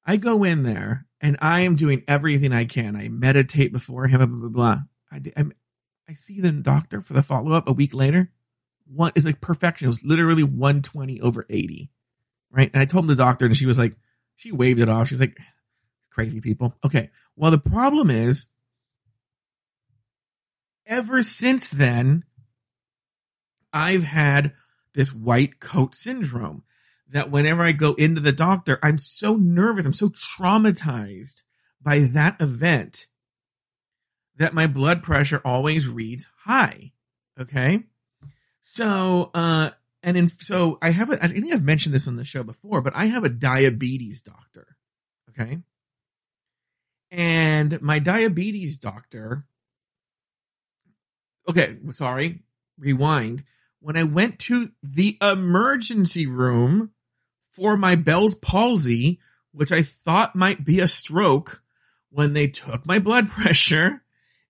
I 0.05 0.17
go 0.17 0.45
in 0.45 0.63
there 0.63 1.07
and 1.21 1.37
I 1.41 1.61
am 1.61 1.77
doing 1.77 2.03
everything 2.09 2.53
I 2.53 2.65
can. 2.65 2.97
I 2.97 3.09
meditate 3.09 3.73
before 3.73 4.09
him, 4.09 4.19
blah, 4.19 4.27
blah, 4.27 4.49
blah, 4.49 4.49
blah. 4.49 4.81
I, 5.11 5.41
I, 5.41 5.45
I 6.09 6.15
see 6.15 6.41
the 6.41 6.51
doctor 6.53 7.01
for 7.01 7.13
the 7.13 7.23
follow 7.23 7.53
up 7.53 7.69
a 7.69 7.73
week 7.73 7.95
later. 7.95 8.31
One 8.87 9.13
is 9.15 9.25
like 9.25 9.41
perfection. 9.41 9.87
It 9.87 9.89
was 9.89 10.05
literally 10.05 10.43
120 10.43 11.21
over 11.21 11.47
80. 11.49 11.91
Right. 12.51 12.71
And 12.73 12.83
I 12.83 12.85
told 12.85 13.07
the 13.07 13.15
doctor 13.15 13.47
and 13.47 13.57
she 13.57 13.67
was 13.67 13.79
like, 13.79 13.95
she 14.37 14.53
waved 14.53 14.81
it 14.81 14.89
off. 14.89 15.09
She's 15.09 15.21
like, 15.21 15.39
crazy 16.11 16.41
people. 16.41 16.75
Okay. 16.85 17.11
Well, 17.37 17.51
the 17.51 17.59
problem 17.59 18.11
is, 18.11 18.47
ever 20.87 21.23
since 21.23 21.71
then, 21.71 22.25
I've 23.73 24.05
had 24.05 24.53
this 24.95 25.13
white 25.13 25.61
coat 25.61 25.95
syndrome 25.95 26.65
that 27.09 27.31
whenever 27.31 27.63
I 27.63 27.73
go 27.73 27.95
into 27.95 28.21
the 28.21 28.33
doctor, 28.33 28.79
I'm 28.83 28.99
so 28.99 29.37
nervous. 29.37 29.87
I'm 29.87 29.93
so 29.93 30.09
traumatized 30.09 31.43
by 31.81 32.01
that 32.13 32.41
event 32.41 33.07
that 34.37 34.55
my 34.55 34.67
blood 34.67 35.03
pressure 35.03 35.41
always 35.45 35.89
reads 35.89 36.27
high. 36.45 36.93
Okay. 37.39 37.85
So, 38.61 39.31
uh, 39.35 39.71
and 40.03 40.17
in, 40.17 40.29
so 40.29 40.79
I 40.83 40.91
have 40.91 41.11
a, 41.11 41.23
I 41.23 41.29
think 41.29 41.53
I've 41.53 41.65
mentioned 41.65 41.95
this 41.95 42.09
on 42.09 42.17
the 42.17 42.25
show 42.25 42.43
before, 42.43 42.81
but 42.81 42.95
I 42.97 43.07
have 43.07 43.25
a 43.25 43.29
diabetes 43.29 44.23
doctor. 44.23 44.77
Okay. 45.31 45.59
And 47.11 47.81
my 47.83 47.99
diabetes 47.99 48.79
doctor, 48.79 49.45
okay, 51.49 51.79
sorry, 51.91 52.41
rewind. 52.79 53.45
When 53.81 53.97
I 53.97 54.05
went 54.05 54.39
to 54.41 54.69
the 54.83 55.19
emergency 55.21 56.27
room 56.27 56.93
for 57.51 57.77
my 57.77 57.97
Bell's 57.97 58.35
palsy, 58.35 59.21
which 59.53 59.73
I 59.73 59.83
thought 59.83 60.37
might 60.37 60.65
be 60.65 60.81
a 60.81 60.89
stroke, 60.89 61.63
when 62.11 62.33
they 62.33 62.47
took 62.47 62.87
my 62.87 62.99
blood 62.99 63.29
pressure, 63.31 64.03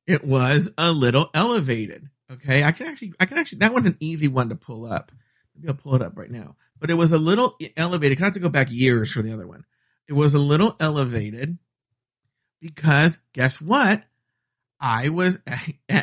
it 0.06 0.24
was 0.24 0.70
a 0.76 0.92
little 0.92 1.30
elevated. 1.32 2.08
Okay. 2.30 2.64
I 2.64 2.72
can 2.72 2.86
actually, 2.88 3.14
I 3.20 3.26
can 3.26 3.38
actually, 3.38 3.58
that 3.58 3.72
one's 3.72 3.86
an 3.86 3.96
easy 4.00 4.28
one 4.28 4.48
to 4.48 4.54
pull 4.54 4.86
up. 4.86 5.12
Maybe 5.54 5.68
I'll 5.68 5.74
pull 5.74 5.94
it 5.94 6.02
up 6.02 6.16
right 6.16 6.30
now. 6.30 6.56
But 6.78 6.90
it 6.90 6.94
was 6.94 7.12
a 7.12 7.18
little 7.18 7.56
elevated. 7.76 8.20
I 8.20 8.24
have 8.24 8.34
to 8.34 8.40
go 8.40 8.48
back 8.48 8.68
years 8.70 9.12
for 9.12 9.22
the 9.22 9.32
other 9.32 9.46
one. 9.46 9.64
It 10.08 10.14
was 10.14 10.34
a 10.34 10.38
little 10.38 10.76
elevated 10.80 11.58
because 12.60 13.18
guess 13.32 13.60
what? 13.60 14.02
I 14.82 15.10
was, 15.10 15.38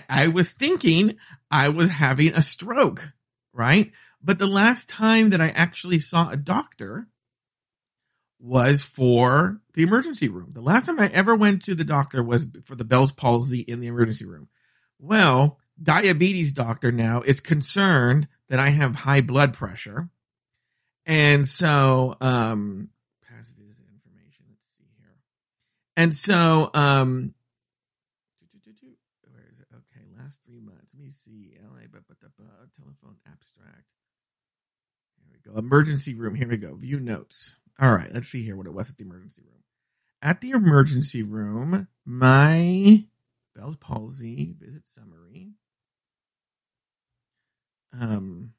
I 0.09 0.27
was 0.27 0.51
thinking 0.51 1.17
I 1.51 1.67
was 1.67 1.89
having 1.89 2.33
a 2.33 2.41
stroke, 2.41 3.13
right? 3.53 3.91
But 4.23 4.39
the 4.39 4.47
last 4.47 4.89
time 4.89 5.31
that 5.31 5.41
I 5.41 5.49
actually 5.49 5.99
saw 5.99 6.29
a 6.29 6.37
doctor 6.37 7.07
was 8.39 8.83
for 8.83 9.59
the 9.73 9.83
emergency 9.83 10.29
room. 10.29 10.51
The 10.53 10.61
last 10.61 10.85
time 10.85 10.99
I 10.99 11.09
ever 11.09 11.35
went 11.35 11.61
to 11.63 11.75
the 11.75 11.83
doctor 11.83 12.23
was 12.23 12.47
for 12.63 12.75
the 12.75 12.85
Bell's 12.85 13.11
palsy 13.11 13.59
in 13.59 13.81
the 13.81 13.87
emergency 13.87 14.25
room. 14.25 14.47
Well, 14.97 15.59
diabetes 15.81 16.53
doctor 16.53 16.91
now 16.91 17.21
is 17.21 17.41
concerned 17.41 18.29
that 18.47 18.59
I 18.59 18.69
have 18.69 18.95
high 18.95 19.21
blood 19.21 19.53
pressure. 19.53 20.09
And 21.05 21.47
so, 21.47 22.15
um, 22.21 22.89
passive 23.27 23.57
information. 23.59 24.45
Let's 24.47 24.77
see 24.77 24.85
here. 24.99 25.17
And 25.97 26.13
so, 26.13 26.69
um, 26.73 27.33
where 29.23 29.43
is 29.51 29.59
it? 29.59 29.67
Okay. 29.73 30.05
Last 30.17 30.39
three 30.45 30.59
months. 30.59 30.87
Let 30.93 31.03
me 31.03 31.09
see. 31.11 31.57
LA, 31.59 31.87
telephone 32.77 33.17
abstract. 33.25 33.87
Here 35.17 35.27
we 35.31 35.38
go. 35.51 35.59
Emergency 35.59 36.13
room. 36.13 36.35
Here 36.35 36.47
we 36.47 36.57
go. 36.57 36.75
View 36.75 36.99
notes. 36.99 37.55
All 37.79 37.93
right. 37.93 38.13
Let's 38.13 38.27
see 38.27 38.43
here 38.43 38.55
what 38.55 38.67
it 38.67 38.73
was 38.73 38.89
at 38.89 38.97
the 38.97 39.03
emergency 39.03 39.41
room. 39.41 39.63
At 40.21 40.41
the 40.41 40.51
emergency 40.51 41.23
room, 41.23 41.87
my 42.05 43.05
Bell's 43.55 43.77
palsy 43.77 44.55
visit 44.59 44.83
summary 44.85 45.53
um, 47.93 48.53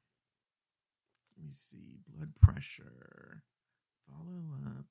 let 1.36 1.46
me 1.46 1.52
see. 1.54 2.00
Blood 2.08 2.32
pressure. 2.40 3.42
Follow 4.08 4.42
up. 4.66 4.86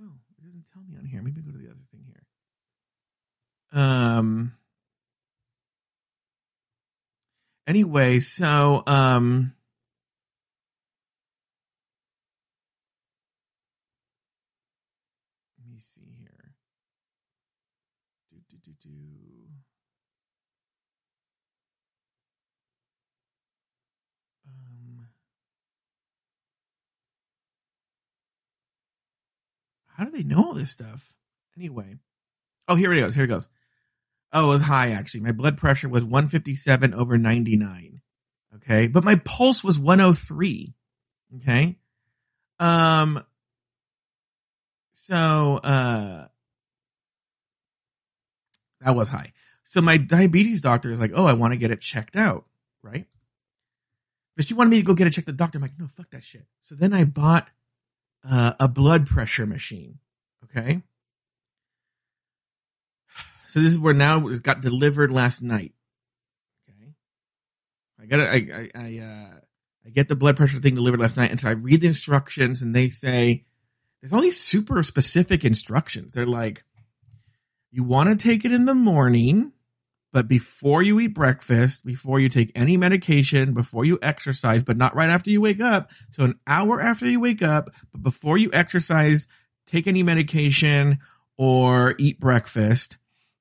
Oh, 0.00 0.12
it 0.30 0.44
doesn't 0.44 0.64
tell 0.72 0.82
me 0.88 0.96
on 0.96 1.04
here. 1.04 1.22
Maybe 1.22 1.42
go 1.42 1.50
to 1.50 1.58
the 1.58 1.70
other 1.70 1.84
thing 1.90 2.04
here. 2.06 2.24
Um. 3.72 4.52
Anyway, 7.68 8.18
so 8.18 8.82
um. 8.86 9.52
do. 18.80 18.88
Um, 24.46 25.08
how 29.88 30.04
do 30.04 30.10
they 30.10 30.22
know 30.22 30.44
all 30.44 30.54
this 30.54 30.70
stuff? 30.70 31.14
Anyway. 31.56 31.96
Oh, 32.66 32.76
here 32.76 32.92
it 32.92 33.00
goes. 33.00 33.14
Here 33.14 33.24
it 33.24 33.28
goes. 33.28 33.48
Oh, 34.32 34.46
it 34.46 34.48
was 34.48 34.62
high 34.62 34.90
actually. 34.90 35.20
My 35.20 35.32
blood 35.32 35.56
pressure 35.56 35.88
was 35.88 36.04
157 36.04 36.94
over 36.94 37.18
99. 37.18 38.00
Okay. 38.56 38.86
But 38.86 39.04
my 39.04 39.16
pulse 39.16 39.64
was 39.64 39.78
103. 39.78 40.74
Okay. 41.36 41.76
Um, 42.60 43.24
so, 44.92 45.58
uh, 45.58 46.26
that 48.80 48.94
was 48.94 49.08
high. 49.08 49.32
So 49.64 49.80
my 49.80 49.96
diabetes 49.96 50.60
doctor 50.60 50.90
is 50.90 51.00
like, 51.00 51.12
oh, 51.14 51.26
I 51.26 51.34
want 51.34 51.52
to 51.52 51.58
get 51.58 51.70
it 51.70 51.80
checked 51.80 52.16
out, 52.16 52.46
right? 52.82 53.06
But 54.36 54.46
she 54.46 54.54
wanted 54.54 54.70
me 54.70 54.76
to 54.76 54.82
go 54.82 54.94
get 54.94 55.06
it 55.06 55.10
checked. 55.10 55.26
The 55.26 55.32
doctor, 55.32 55.58
I'm 55.58 55.62
like, 55.62 55.78
no, 55.78 55.86
fuck 55.86 56.10
that 56.10 56.24
shit. 56.24 56.46
So 56.62 56.74
then 56.74 56.94
I 56.94 57.04
bought 57.04 57.48
uh, 58.28 58.52
a 58.60 58.68
blood 58.68 59.06
pressure 59.06 59.46
machine. 59.46 59.98
Okay. 60.44 60.82
So 63.48 63.60
this 63.60 63.72
is 63.72 63.78
where 63.78 63.94
now 63.94 64.28
it 64.28 64.42
got 64.42 64.60
delivered 64.60 65.10
last 65.10 65.42
night. 65.42 65.72
Okay. 66.68 66.92
I 67.98 68.04
got 68.04 68.20
it. 68.20 68.28
I, 68.28 68.58
I, 68.60 68.70
I, 68.74 68.98
uh, 68.98 69.40
I 69.86 69.90
get 69.90 70.08
the 70.08 70.16
blood 70.16 70.36
pressure 70.36 70.60
thing 70.60 70.74
delivered 70.74 71.00
last 71.00 71.16
night. 71.16 71.30
And 71.30 71.40
so 71.40 71.48
I 71.48 71.52
read 71.52 71.80
the 71.80 71.86
instructions 71.86 72.60
and 72.60 72.76
they 72.76 72.90
say, 72.90 73.46
there's 74.00 74.12
all 74.12 74.20
these 74.20 74.38
super 74.38 74.82
specific 74.82 75.46
instructions. 75.46 76.12
They're 76.12 76.26
like, 76.26 76.62
you 77.70 77.84
want 77.84 78.10
to 78.10 78.22
take 78.22 78.44
it 78.44 78.52
in 78.52 78.66
the 78.66 78.74
morning, 78.74 79.52
but 80.12 80.28
before 80.28 80.82
you 80.82 81.00
eat 81.00 81.14
breakfast, 81.14 81.86
before 81.86 82.20
you 82.20 82.28
take 82.28 82.52
any 82.54 82.76
medication, 82.76 83.54
before 83.54 83.86
you 83.86 83.98
exercise, 84.02 84.62
but 84.62 84.76
not 84.76 84.94
right 84.94 85.08
after 85.08 85.30
you 85.30 85.40
wake 85.40 85.60
up. 85.60 85.90
So 86.10 86.24
an 86.24 86.38
hour 86.46 86.82
after 86.82 87.06
you 87.06 87.18
wake 87.18 87.42
up, 87.42 87.70
but 87.92 88.02
before 88.02 88.36
you 88.36 88.50
exercise, 88.52 89.26
take 89.66 89.86
any 89.86 90.02
medication 90.02 90.98
or 91.38 91.94
eat 91.98 92.20
breakfast. 92.20 92.98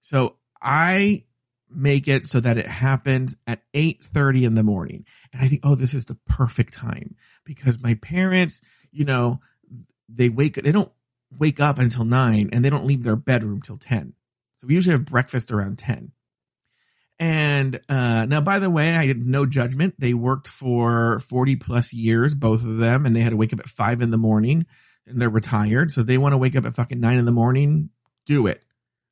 So 0.08 0.38
I 0.62 1.26
make 1.70 2.08
it 2.08 2.28
so 2.28 2.40
that 2.40 2.58
it 2.58 2.66
happens 2.66 3.36
at 3.46 3.64
8:30 3.74 4.46
in 4.46 4.56
the 4.56 4.64
morning. 4.64 5.06
And 5.34 5.42
I 5.42 5.50
think, 5.50 5.60
oh, 5.66 5.76
this 5.76 5.94
is 5.94 6.06
the 6.06 6.18
perfect 6.26 6.74
time 6.74 7.18
because 7.44 7.84
my 7.84 7.96
parents, 7.96 8.62
you 8.90 9.04
know, 9.04 9.42
they 10.08 10.30
wake 10.30 10.58
up 10.58 10.64
they 10.64 10.72
don't 10.72 10.94
wake 11.38 11.60
up 11.60 11.78
until 11.78 12.06
9 12.06 12.50
and 12.54 12.64
they 12.64 12.70
don't 12.70 12.86
leave 12.86 13.04
their 13.04 13.18
bedroom 13.18 13.62
till 13.62 13.76
10. 13.76 14.14
So 14.56 14.68
we 14.68 14.76
usually 14.76 14.94
have 14.94 15.04
breakfast 15.04 15.52
around 15.52 15.78
10. 15.78 16.14
And 17.20 17.82
uh, 17.90 18.28
now, 18.28 18.40
by 18.40 18.60
the 18.60 18.70
way, 18.70 18.96
I 18.96 19.08
had 19.08 19.26
no 19.26 19.46
judgment. 19.46 19.96
They 19.98 20.14
worked 20.14 20.48
for 20.48 21.20
40 21.20 21.58
plus 21.58 21.92
years, 21.92 22.34
both 22.34 22.64
of 22.64 22.78
them, 22.78 23.06
and 23.06 23.14
they 23.14 23.20
had 23.20 23.32
to 23.32 23.38
wake 23.38 23.52
up 23.52 23.60
at 23.60 23.68
five 23.68 24.02
in 24.02 24.12
the 24.12 24.18
morning 24.18 24.68
and 25.06 25.22
they're 25.22 25.30
retired. 25.30 25.92
So 25.92 26.02
they 26.02 26.18
want 26.18 26.32
to 26.32 26.38
wake 26.38 26.56
up 26.56 26.66
at 26.66 26.76
fucking 26.76 27.02
nine 27.02 27.18
in 27.18 27.26
the 27.26 27.34
morning. 27.34 27.90
Do 28.26 28.48
it. 28.48 28.64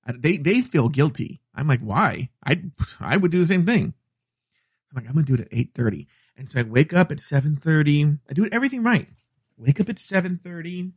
They, 0.07 0.37
they 0.37 0.61
feel 0.61 0.89
guilty. 0.89 1.41
I'm 1.53 1.67
like, 1.67 1.81
why? 1.81 2.29
I, 2.45 2.61
I 2.99 3.17
would 3.17 3.31
do 3.31 3.39
the 3.39 3.45
same 3.45 3.65
thing. 3.65 3.93
I'm 4.91 5.03
like, 5.03 5.09
I'm 5.09 5.15
to 5.15 5.23
do 5.23 5.33
it 5.33 5.47
at 5.47 5.53
830. 5.53 6.07
And 6.37 6.49
so 6.49 6.59
I 6.59 6.63
wake 6.63 6.93
up 6.93 7.11
at 7.11 7.19
730. 7.19 8.19
I 8.29 8.33
do 8.33 8.47
everything 8.51 8.83
right. 8.83 9.07
Wake 9.57 9.79
up 9.79 9.89
at 9.89 9.99
730. 9.99 10.91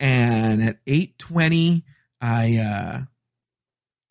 And 0.00 0.62
at 0.62 0.78
820, 0.86 1.84
I, 2.20 2.56
uh, 2.56 3.02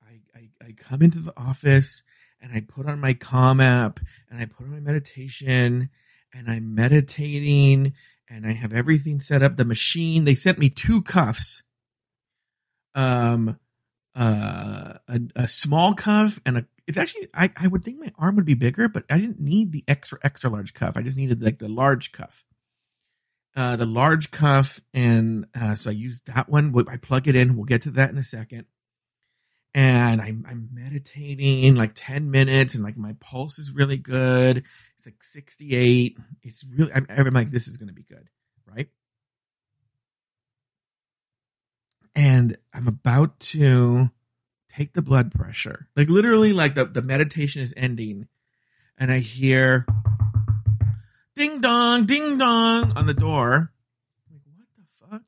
I, 0.07 0.21
I, 0.35 0.49
I 0.67 0.71
come 0.77 1.01
into 1.01 1.19
the 1.19 1.33
office 1.35 2.03
and 2.41 2.51
I 2.53 2.61
put 2.61 2.87
on 2.87 2.99
my 2.99 3.13
Calm 3.13 3.59
app 3.59 3.99
and 4.29 4.39
I 4.39 4.45
put 4.45 4.65
on 4.65 4.73
my 4.73 4.79
meditation 4.79 5.89
and 6.33 6.49
I'm 6.49 6.75
meditating 6.75 7.93
and 8.29 8.45
I 8.45 8.53
have 8.53 8.73
everything 8.73 9.19
set 9.19 9.43
up. 9.43 9.57
The 9.57 9.65
machine, 9.65 10.23
they 10.23 10.35
sent 10.35 10.57
me 10.57 10.69
two 10.69 11.01
cuffs. 11.01 11.63
Um, 12.95 13.59
uh, 14.15 14.93
a, 15.07 15.19
a 15.35 15.47
small 15.47 15.93
cuff 15.93 16.39
and 16.45 16.57
a, 16.57 16.65
it's 16.85 16.97
actually, 16.97 17.29
I, 17.33 17.49
I 17.57 17.67
would 17.67 17.83
think 17.83 17.99
my 17.99 18.11
arm 18.17 18.35
would 18.35 18.45
be 18.45 18.53
bigger, 18.53 18.89
but 18.89 19.05
I 19.09 19.17
didn't 19.17 19.39
need 19.39 19.71
the 19.71 19.83
extra, 19.87 20.19
extra 20.23 20.49
large 20.49 20.73
cuff. 20.73 20.97
I 20.97 21.01
just 21.01 21.17
needed 21.17 21.41
like 21.41 21.59
the 21.59 21.69
large 21.69 22.11
cuff. 22.11 22.43
Uh, 23.55 23.75
the 23.75 23.85
large 23.85 24.31
cuff, 24.31 24.81
and 24.95 25.45
uh, 25.53 25.75
so 25.75 25.91
I 25.91 25.93
use 25.93 26.21
that 26.21 26.49
one. 26.49 26.73
I 26.89 26.97
plug 26.97 27.27
it 27.27 27.35
in. 27.35 27.55
We'll 27.55 27.65
get 27.65 27.83
to 27.83 27.91
that 27.91 28.09
in 28.09 28.17
a 28.17 28.23
second. 28.23 28.65
And 29.75 30.19
I'm, 30.19 30.43
I'm 30.49 30.69
meditating 30.73 31.75
like 31.75 31.91
10 31.93 32.31
minutes, 32.31 32.73
and 32.73 32.83
like 32.83 32.97
my 32.97 33.15
pulse 33.19 33.59
is 33.59 33.71
really 33.71 33.97
good. 33.97 34.63
It's 34.97 35.05
like 35.05 35.21
68. 35.21 36.17
It's 36.41 36.63
really, 36.63 36.91
I'm, 36.93 37.05
I'm 37.09 37.33
like, 37.33 37.51
this 37.51 37.67
is 37.67 37.77
going 37.77 37.89
to 37.89 37.93
be 37.93 38.03
good, 38.03 38.27
right? 38.65 38.89
and 42.15 42.57
I'm 42.73 42.87
about 42.87 43.39
to 43.39 44.09
take 44.69 44.93
the 44.93 45.01
blood 45.01 45.31
pressure. 45.33 45.87
Like 45.95 46.09
literally, 46.09 46.53
like 46.53 46.75
the, 46.75 46.85
the 46.85 47.01
meditation 47.01 47.61
is 47.61 47.73
ending, 47.77 48.27
and 48.97 49.11
I 49.11 49.19
hear 49.19 49.85
ding 51.35 51.61
dong, 51.61 52.05
ding 52.05 52.37
dong 52.37 52.93
on 52.95 53.05
the 53.05 53.13
door. 53.13 53.71
Like, 54.31 54.41
what 54.55 54.67
the 54.77 55.07
fuck? 55.09 55.21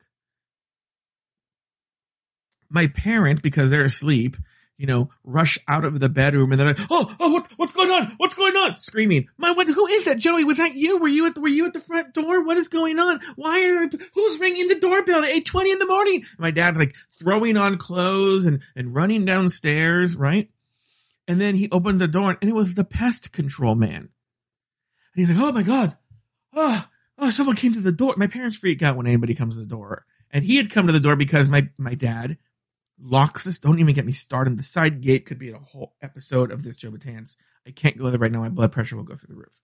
My 2.70 2.88
parents, 2.88 3.42
because 3.42 3.70
they're 3.70 3.86
asleep, 3.86 4.38
you 4.77 4.88
know, 4.88 5.10
rush 5.24 5.58
out 5.67 5.86
of 5.86 6.00
the 6.00 6.10
bedroom 6.10 6.51
and 6.51 6.60
they're 6.60 6.67
like, 6.67 6.79
"Oh, 6.89 7.15
oh, 7.20 7.34
what, 7.34 7.51
what's 7.55 7.72
going 7.72 7.89
on? 7.89 8.12
What's 8.17 8.36
going 8.36 8.55
on?" 8.55 8.77
Screaming, 8.77 9.27
"My, 9.38 9.51
what? 9.51 9.67
Who 9.67 9.88
is 9.88 10.05
that, 10.05 10.17
Joey? 10.17 10.44
Was 10.44 10.58
that 10.58 10.75
you? 10.75 10.98
Were 10.98 11.08
you 11.08 11.25
at 11.27 11.36
the, 11.36 11.41
were 11.41 11.48
you 11.48 11.65
at 11.65 11.74
the 11.74 11.79
front 11.79 12.13
door? 12.13 12.44
What 12.44 12.58
is 12.58 12.67
going 12.67 13.00
on? 13.00 13.22
Why 13.36 13.63
are 13.65 13.89
who's 14.13 14.39
ringing 14.39 14.67
the 14.67 14.79
doorbell 14.79 15.24
at 15.24 15.29
eight 15.29 15.46
twenty 15.46 15.72
in 15.72 15.79
the 15.79 15.86
morning?" 15.86 16.24
My 16.38 16.51
dad's 16.51 16.77
like 16.77 16.96
throwing 17.17 17.58
on 17.58 17.77
clothes 17.77 18.46
and 18.46 18.62
and 18.75 18.94
running 18.94 19.25
downstairs, 19.25 20.15
right? 20.15 20.50
And 21.27 21.39
then 21.39 21.55
he 21.55 21.70
opened 21.72 22.00
the 22.00 22.08
door 22.08 22.38
and 22.41 22.50
it 22.50 22.55
was 22.55 22.75
the 22.75 22.84
pest 22.84 23.32
control 23.32 23.75
man. 23.75 23.96
And 23.96 24.10
he's 25.15 25.32
like, 25.32 25.39
"Oh 25.39 25.53
my 25.53 25.63
god, 25.63 25.98
oh, 26.53 26.86
oh, 27.17 27.29
someone 27.29 27.55
came 27.55 27.74
to 27.74 27.82
the 27.82 27.94
door." 27.94 28.15
My 28.17 28.27
parents 28.27 28.58
freak 28.58 28.82
out 28.82 28.98
when 28.98 29.08
anybody 29.08 29.36
comes 29.36 29.53
to 29.53 29.62
the 29.62 29.65
door, 29.65 30.05
and 30.32 30.44
he 30.44 30.58
had 30.58 30.70
come 30.70 30.88
to 30.88 30.94
the 30.94 31.00
door 31.00 31.15
because 31.15 31.48
my 31.48 31.70
my 31.77 31.96
dad 31.96 32.38
this. 32.98 33.60
Don't 33.60 33.80
even 33.80 33.94
get 33.94 34.06
me 34.06 34.14
started. 34.14 34.58
The 34.58 34.64
side 34.64 35.02
gate 35.02 35.25
could 35.25 35.40
be 35.40 35.52
a 35.52 35.58
whole 35.58 35.96
episode 36.02 36.52
of 36.52 36.64
this 36.64 36.78
Joe 36.78 36.92
Betance. 36.92 37.36
I 37.68 37.72
can't 37.72 37.98
go 37.98 38.10
there 38.10 38.20
right 38.20 38.32
now. 38.32 38.42
My 38.42 38.50
blood 38.50 38.72
pressure 38.72 38.96
will 38.96 39.04
go 39.04 39.16
through 39.16 39.36
the 39.36 39.40
roof. 39.40 39.62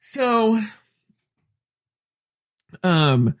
So, 0.00 0.60
um, 2.82 3.36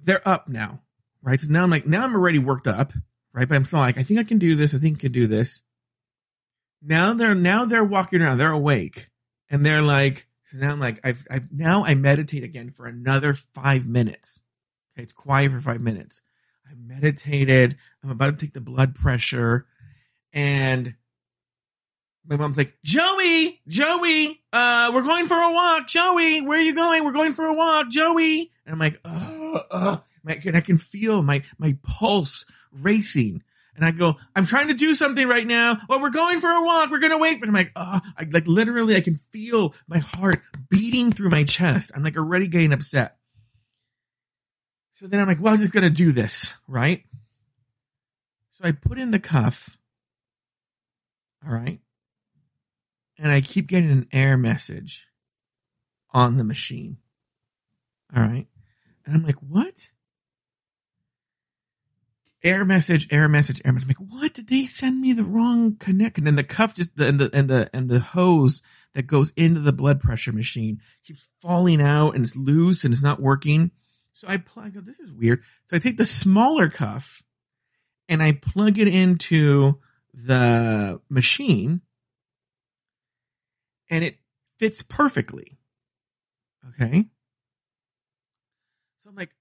they're 0.00 0.26
up 0.26 0.48
now, 0.48 0.82
right? 1.22 1.40
So 1.40 1.48
now 1.48 1.64
I'm 1.64 1.70
like, 1.70 1.86
now 1.86 2.04
I'm 2.04 2.14
already 2.14 2.38
worked 2.38 2.66
up, 2.66 2.92
right? 3.32 3.48
But 3.48 3.56
I'm 3.56 3.64
still 3.64 3.80
like, 3.80 3.98
I 3.98 4.02
think 4.02 4.20
I 4.20 4.24
can 4.24 4.38
do 4.38 4.54
this. 4.54 4.74
I 4.74 4.78
think 4.78 4.98
I 4.98 5.00
can 5.00 5.12
do 5.12 5.26
this. 5.26 5.62
Now 6.82 7.14
they're, 7.14 7.34
now 7.34 7.64
they're 7.64 7.84
walking 7.84 8.20
around. 8.20 8.38
They're 8.38 8.50
awake 8.50 9.10
and 9.48 9.64
they're 9.64 9.82
like, 9.82 10.26
so 10.44 10.58
now 10.58 10.72
I'm 10.72 10.80
like, 10.80 11.00
I've, 11.02 11.26
I've, 11.30 11.50
now 11.50 11.84
I 11.84 11.94
meditate 11.94 12.44
again 12.44 12.70
for 12.70 12.86
another 12.86 13.34
five 13.34 13.88
minutes. 13.88 14.42
Okay. 14.94 15.02
It's 15.02 15.12
quiet 15.12 15.50
for 15.50 15.60
five 15.60 15.80
minutes. 15.80 16.20
I 16.66 16.72
meditated. 16.76 17.76
I'm 18.02 18.10
about 18.10 18.38
to 18.38 18.46
take 18.46 18.54
the 18.54 18.60
blood 18.60 18.94
pressure. 18.94 19.66
And 20.32 20.94
my 22.26 22.36
mom's 22.36 22.56
like, 22.56 22.76
Joey, 22.84 23.60
Joey, 23.68 24.42
uh, 24.52 24.90
we're 24.94 25.02
going 25.02 25.26
for 25.26 25.36
a 25.36 25.52
walk. 25.52 25.86
Joey, 25.88 26.40
where 26.40 26.58
are 26.58 26.62
you 26.62 26.74
going? 26.74 27.04
We're 27.04 27.12
going 27.12 27.32
for 27.32 27.44
a 27.44 27.54
walk. 27.54 27.90
Joey. 27.90 28.50
And 28.64 28.72
I'm 28.72 28.78
like, 28.78 28.98
oh, 29.04 29.60
oh. 29.70 30.04
and 30.26 30.56
I 30.56 30.60
can 30.60 30.78
feel 30.78 31.22
my, 31.22 31.42
my 31.58 31.76
pulse 31.82 32.46
racing. 32.72 33.42
And 33.76 33.84
I 33.84 33.90
go, 33.90 34.14
I'm 34.36 34.46
trying 34.46 34.68
to 34.68 34.74
do 34.74 34.94
something 34.94 35.26
right 35.26 35.46
now. 35.46 35.80
Well, 35.88 36.00
we're 36.00 36.10
going 36.10 36.40
for 36.40 36.50
a 36.50 36.64
walk. 36.64 36.90
We're 36.90 37.00
going 37.00 37.12
to 37.12 37.18
wait 37.18 37.38
for 37.38 37.46
him. 37.46 37.50
I'm 37.50 37.64
like, 37.64 37.72
oh, 37.74 38.00
I 38.16 38.26
like 38.30 38.46
literally, 38.46 38.96
I 38.96 39.00
can 39.00 39.16
feel 39.16 39.74
my 39.88 39.98
heart 39.98 40.42
beating 40.70 41.12
through 41.12 41.30
my 41.30 41.44
chest. 41.44 41.90
I'm 41.94 42.04
like 42.04 42.16
already 42.16 42.46
getting 42.48 42.72
upset. 42.72 43.16
So 44.94 45.08
then 45.08 45.20
I'm 45.20 45.26
like, 45.26 45.40
well, 45.40 45.52
I'm 45.52 45.60
just 45.60 45.72
going 45.72 45.84
to 45.84 45.90
do 45.90 46.12
this, 46.12 46.56
right? 46.68 47.02
So 48.52 48.64
I 48.64 48.70
put 48.70 48.96
in 48.96 49.10
the 49.10 49.18
cuff. 49.18 49.76
All 51.44 51.52
right. 51.52 51.80
And 53.18 53.30
I 53.30 53.40
keep 53.40 53.66
getting 53.66 53.90
an 53.90 54.06
error 54.12 54.36
message 54.36 55.08
on 56.12 56.36
the 56.36 56.44
machine. 56.44 56.98
All 58.16 58.22
right. 58.22 58.46
And 59.04 59.16
I'm 59.16 59.24
like, 59.24 59.38
what? 59.40 59.90
Error 62.44 62.64
message, 62.64 63.08
error 63.10 63.28
message, 63.28 63.60
error 63.64 63.72
message. 63.72 63.88
I'm 63.88 63.88
like, 63.88 64.12
what? 64.20 64.34
Did 64.34 64.48
they 64.48 64.66
send 64.66 65.00
me 65.00 65.12
the 65.12 65.24
wrong 65.24 65.74
connect? 65.76 66.18
And 66.18 66.26
then 66.26 66.36
the 66.36 66.44
cuff 66.44 66.76
just, 66.76 66.96
the, 66.96 67.08
and 67.08 67.18
the, 67.18 67.30
and 67.32 67.50
the, 67.50 67.70
and 67.74 67.88
the 67.88 67.98
hose 67.98 68.62
that 68.94 69.08
goes 69.08 69.32
into 69.36 69.60
the 69.60 69.72
blood 69.72 69.98
pressure 69.98 70.32
machine 70.32 70.80
keeps 71.04 71.32
falling 71.42 71.80
out 71.80 72.14
and 72.14 72.24
it's 72.24 72.36
loose 72.36 72.84
and 72.84 72.94
it's 72.94 73.02
not 73.02 73.20
working. 73.20 73.72
So 74.14 74.28
I 74.28 74.36
plug, 74.36 74.74
this 74.84 75.00
is 75.00 75.12
weird. 75.12 75.42
So 75.66 75.76
I 75.76 75.80
take 75.80 75.96
the 75.96 76.06
smaller 76.06 76.68
cuff 76.68 77.24
and 78.08 78.22
I 78.22 78.30
plug 78.30 78.78
it 78.78 78.86
into 78.86 79.80
the 80.14 81.00
machine 81.10 81.80
and 83.90 84.04
it 84.04 84.18
fits 84.56 84.82
perfectly. 84.82 85.58
Okay. 86.68 87.06
So 89.00 89.10
I'm 89.10 89.16
like, 89.16 89.34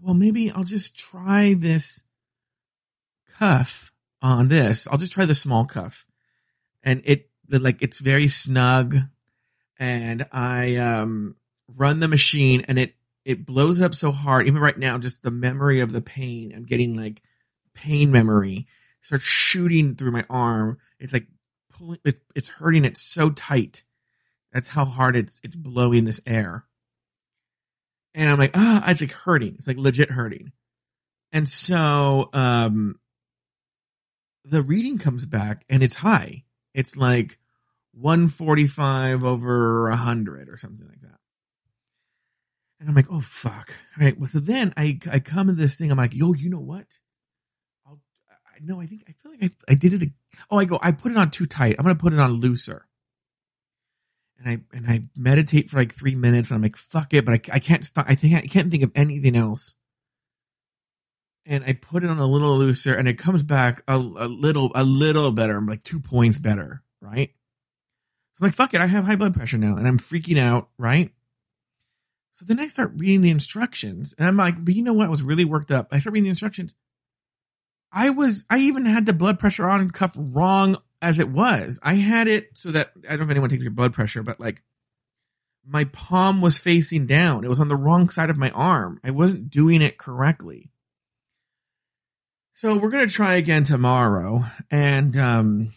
well, 0.00 0.14
maybe 0.14 0.52
I'll 0.52 0.62
just 0.62 0.96
try 0.96 1.54
this 1.58 2.04
cuff 3.38 3.92
on 4.22 4.48
this. 4.48 4.86
I'll 4.88 4.98
just 4.98 5.12
try 5.12 5.24
the 5.24 5.34
small 5.34 5.64
cuff 5.64 6.06
and 6.84 7.02
it, 7.04 7.28
like, 7.48 7.82
it's 7.82 7.98
very 7.98 8.28
snug 8.28 8.98
and 9.80 10.28
I, 10.30 10.76
um, 10.76 11.34
run 11.66 11.98
the 11.98 12.06
machine 12.06 12.60
and 12.68 12.78
it 12.78 12.94
it 13.24 13.46
blows 13.46 13.80
up 13.80 13.94
so 13.94 14.12
hard. 14.12 14.46
Even 14.46 14.60
right 14.60 14.78
now, 14.78 14.98
just 14.98 15.22
the 15.22 15.30
memory 15.30 15.80
of 15.80 15.92
the 15.92 16.02
pain, 16.02 16.52
I'm 16.54 16.64
getting 16.64 16.96
like 16.96 17.22
pain 17.74 18.10
memory 18.10 18.66
starts 19.02 19.24
shooting 19.24 19.94
through 19.94 20.12
my 20.12 20.24
arm. 20.28 20.78
It's 20.98 21.12
like 21.12 21.26
pulling, 21.72 22.00
it, 22.04 22.20
it's 22.34 22.48
hurting 22.48 22.84
it 22.84 22.96
so 22.96 23.30
tight. 23.30 23.84
That's 24.52 24.66
how 24.66 24.84
hard 24.84 25.16
it's, 25.16 25.40
it's 25.44 25.56
blowing 25.56 26.04
this 26.04 26.20
air. 26.26 26.64
And 28.14 28.28
I'm 28.28 28.38
like, 28.38 28.50
ah, 28.54 28.84
it's 28.90 29.00
like 29.00 29.12
hurting. 29.12 29.54
It's 29.58 29.66
like 29.66 29.78
legit 29.78 30.10
hurting. 30.10 30.52
And 31.32 31.48
so, 31.48 32.28
um, 32.32 32.98
the 34.44 34.62
reading 34.62 34.98
comes 34.98 35.26
back 35.26 35.64
and 35.68 35.82
it's 35.82 35.94
high. 35.94 36.44
It's 36.74 36.96
like 36.96 37.38
145 37.92 39.22
over 39.24 39.88
100 39.90 40.48
or 40.48 40.58
something 40.58 40.88
like 40.88 41.00
that. 41.02 41.19
And 42.80 42.88
I'm 42.88 42.94
like, 42.94 43.10
oh 43.10 43.20
fuck. 43.20 43.72
All 43.98 44.04
right. 44.04 44.18
Well, 44.18 44.26
so 44.26 44.40
then 44.40 44.72
I, 44.76 44.98
I 45.12 45.20
come 45.20 45.48
to 45.48 45.52
this 45.52 45.76
thing. 45.76 45.90
I'm 45.90 45.98
like, 45.98 46.14
yo, 46.14 46.32
you 46.32 46.48
know 46.48 46.60
what? 46.60 46.86
I'll, 47.86 48.00
I 48.46 48.58
know, 48.62 48.80
I 48.80 48.86
think, 48.86 49.04
I 49.06 49.12
feel 49.12 49.32
like 49.32 49.52
I, 49.68 49.72
I 49.72 49.74
did 49.74 50.02
it. 50.02 50.10
Oh, 50.50 50.58
I 50.58 50.64
go, 50.64 50.78
I 50.80 50.92
put 50.92 51.12
it 51.12 51.18
on 51.18 51.30
too 51.30 51.44
tight. 51.44 51.76
I'm 51.78 51.84
to 51.84 51.94
put 51.94 52.14
it 52.14 52.18
on 52.18 52.32
looser. 52.32 52.86
And 54.38 54.48
I, 54.48 54.76
and 54.76 54.86
I 54.86 55.02
meditate 55.14 55.68
for 55.68 55.76
like 55.76 55.94
three 55.94 56.14
minutes 56.14 56.48
and 56.48 56.56
I'm 56.56 56.62
like, 56.62 56.76
fuck 56.76 57.12
it. 57.12 57.26
But 57.26 57.34
I, 57.34 57.56
I 57.56 57.58
can't 57.58 57.84
stop. 57.84 58.06
I 58.08 58.14
think 58.14 58.34
I 58.34 58.46
can't 58.46 58.70
think 58.70 58.82
of 58.82 58.92
anything 58.94 59.36
else. 59.36 59.74
And 61.44 61.62
I 61.64 61.74
put 61.74 62.02
it 62.02 62.08
on 62.08 62.18
a 62.18 62.26
little 62.26 62.56
looser 62.56 62.94
and 62.94 63.06
it 63.06 63.18
comes 63.18 63.42
back 63.42 63.82
a, 63.86 63.96
a 63.96 64.28
little, 64.28 64.72
a 64.74 64.84
little 64.84 65.32
better. 65.32 65.58
I'm 65.58 65.66
like 65.66 65.82
two 65.82 66.00
points 66.00 66.38
better. 66.38 66.82
Right. 67.02 67.34
So 68.32 68.38
I'm 68.40 68.46
like, 68.46 68.54
fuck 68.54 68.72
it. 68.72 68.80
I 68.80 68.86
have 68.86 69.04
high 69.04 69.16
blood 69.16 69.34
pressure 69.34 69.58
now 69.58 69.76
and 69.76 69.86
I'm 69.86 69.98
freaking 69.98 70.38
out. 70.38 70.70
Right. 70.78 71.12
So 72.32 72.44
then 72.46 72.60
I 72.60 72.68
start 72.68 72.92
reading 72.96 73.20
the 73.20 73.30
instructions 73.30 74.14
and 74.16 74.26
I'm 74.26 74.36
like, 74.36 74.64
but 74.64 74.74
you 74.74 74.82
know 74.82 74.92
what? 74.92 75.06
I 75.06 75.10
was 75.10 75.22
really 75.22 75.44
worked 75.44 75.70
up. 75.70 75.88
I 75.92 75.98
start 75.98 76.14
reading 76.14 76.24
the 76.24 76.30
instructions. 76.30 76.74
I 77.92 78.10
was, 78.10 78.44
I 78.48 78.58
even 78.58 78.86
had 78.86 79.04
the 79.04 79.12
blood 79.12 79.38
pressure 79.38 79.68
on 79.68 79.90
cuff 79.90 80.14
wrong 80.16 80.76
as 81.02 81.18
it 81.18 81.28
was. 81.28 81.80
I 81.82 81.94
had 81.94 82.28
it 82.28 82.50
so 82.54 82.70
that, 82.70 82.92
I 83.06 83.10
don't 83.10 83.20
know 83.20 83.24
if 83.24 83.30
anyone 83.30 83.50
takes 83.50 83.62
your 83.62 83.72
blood 83.72 83.92
pressure, 83.92 84.22
but 84.22 84.38
like 84.40 84.62
my 85.66 85.84
palm 85.84 86.40
was 86.40 86.58
facing 86.58 87.06
down. 87.06 87.44
It 87.44 87.50
was 87.50 87.60
on 87.60 87.68
the 87.68 87.76
wrong 87.76 88.08
side 88.08 88.30
of 88.30 88.38
my 88.38 88.50
arm. 88.50 89.00
I 89.04 89.10
wasn't 89.10 89.50
doing 89.50 89.82
it 89.82 89.98
correctly. 89.98 90.70
So 92.54 92.76
we're 92.76 92.90
going 92.90 93.08
to 93.08 93.14
try 93.14 93.34
again 93.34 93.64
tomorrow. 93.64 94.44
And, 94.70 95.16
um, 95.16 95.72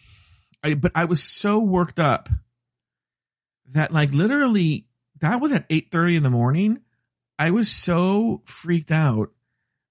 I, 0.62 0.74
but 0.74 0.92
I 0.94 1.04
was 1.04 1.22
so 1.22 1.58
worked 1.58 1.98
up 1.98 2.28
that 3.72 3.92
like 3.92 4.14
literally 4.14 4.86
that 5.20 5.40
was 5.40 5.52
at 5.52 5.68
8.30 5.68 6.16
in 6.16 6.22
the 6.22 6.30
morning. 6.30 6.80
I 7.38 7.50
was 7.50 7.70
so 7.70 8.42
freaked 8.44 8.90
out 8.90 9.30